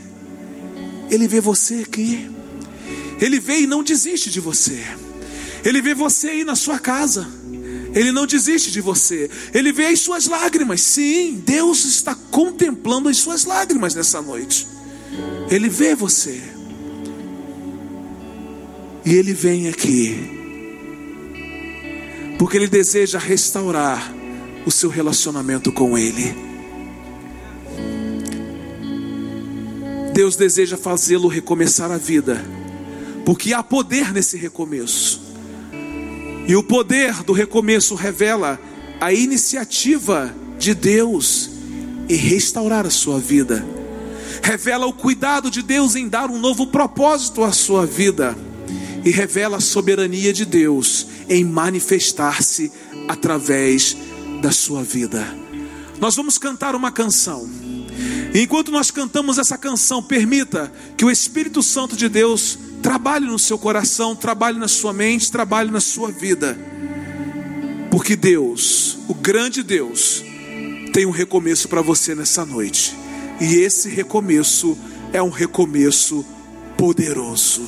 ele 1.11 1.27
vê 1.27 1.41
você 1.41 1.83
aqui, 1.85 2.33
ele 3.19 3.39
vê 3.39 3.61
e 3.61 3.67
não 3.67 3.83
desiste 3.83 4.29
de 4.29 4.39
você, 4.39 4.83
ele 5.63 5.81
vê 5.81 5.93
você 5.93 6.29
aí 6.29 6.43
na 6.43 6.55
sua 6.55 6.79
casa, 6.79 7.27
ele 7.93 8.11
não 8.11 8.25
desiste 8.25 8.71
de 8.71 8.81
você, 8.81 9.29
ele 9.53 9.71
vê 9.71 9.87
as 9.87 9.99
suas 9.99 10.27
lágrimas, 10.27 10.81
sim, 10.81 11.41
Deus 11.45 11.85
está 11.85 12.13
contemplando 12.31 13.09
as 13.09 13.17
suas 13.17 13.45
lágrimas 13.45 13.95
nessa 13.95 14.21
noite, 14.21 14.67
ele 15.49 15.69
vê 15.69 15.95
você, 15.95 16.41
e 19.05 19.13
ele 19.13 19.33
vem 19.33 19.67
aqui. 19.67 20.35
Porque 22.37 22.57
Ele 22.57 22.67
deseja 22.67 23.17
restaurar 23.17 24.13
o 24.65 24.71
seu 24.71 24.89
relacionamento 24.89 25.71
com 25.71 25.97
Ele. 25.97 26.35
Deus 30.13 30.35
deseja 30.35 30.77
fazê-lo 30.77 31.27
recomeçar 31.27 31.91
a 31.91 31.97
vida, 31.97 32.43
porque 33.25 33.53
há 33.53 33.63
poder 33.63 34.13
nesse 34.13 34.37
recomeço. 34.37 35.21
E 36.47 36.55
o 36.55 36.61
poder 36.61 37.23
do 37.23 37.33
recomeço 37.33 37.95
revela 37.95 38.59
a 39.01 39.11
iniciativa 39.11 40.33
de 40.59 40.75
Deus 40.75 41.49
em 42.07 42.15
restaurar 42.15 42.85
a 42.85 42.91
sua 42.91 43.19
vida. 43.19 43.65
Revela 44.43 44.85
o 44.85 44.93
cuidado 44.93 45.49
de 45.49 45.63
Deus 45.63 45.95
em 45.95 46.07
dar 46.07 46.29
um 46.29 46.37
novo 46.37 46.67
propósito 46.67 47.43
à 47.43 47.51
sua 47.51 47.85
vida 47.85 48.37
e 49.03 49.09
revela 49.09 49.57
a 49.57 49.61
soberania 49.61 50.31
de 50.31 50.45
Deus 50.45 51.07
em 51.27 51.43
manifestar-se 51.43 52.71
através 53.07 53.97
da 54.41 54.51
sua 54.51 54.83
vida. 54.83 55.25
Nós 55.99 56.15
vamos 56.15 56.37
cantar 56.37 56.75
uma 56.75 56.91
canção. 56.91 57.49
Enquanto 58.33 58.71
nós 58.71 58.91
cantamos 58.91 59.37
essa 59.37 59.57
canção, 59.57 60.03
permita 60.03 60.71
que 60.97 61.05
o 61.05 61.09
Espírito 61.09 61.63
Santo 61.63 61.95
de 61.95 62.09
Deus 62.09 62.59
trabalhe 62.85 63.25
no 63.25 63.39
seu 63.39 63.57
coração, 63.57 64.15
trabalhe 64.15 64.59
na 64.59 64.67
sua 64.67 64.93
mente, 64.93 65.31
trabalhe 65.31 65.71
na 65.71 65.79
sua 65.79 66.11
vida. 66.11 66.55
Porque 67.89 68.15
Deus, 68.15 68.99
o 69.07 69.13
grande 69.15 69.63
Deus, 69.63 70.21
tem 70.93 71.03
um 71.03 71.09
recomeço 71.09 71.67
para 71.67 71.81
você 71.81 72.13
nessa 72.13 72.45
noite. 72.45 72.95
E 73.41 73.55
esse 73.55 73.89
recomeço 73.89 74.77
é 75.11 75.19
um 75.19 75.31
recomeço 75.31 76.23
poderoso. 76.77 77.67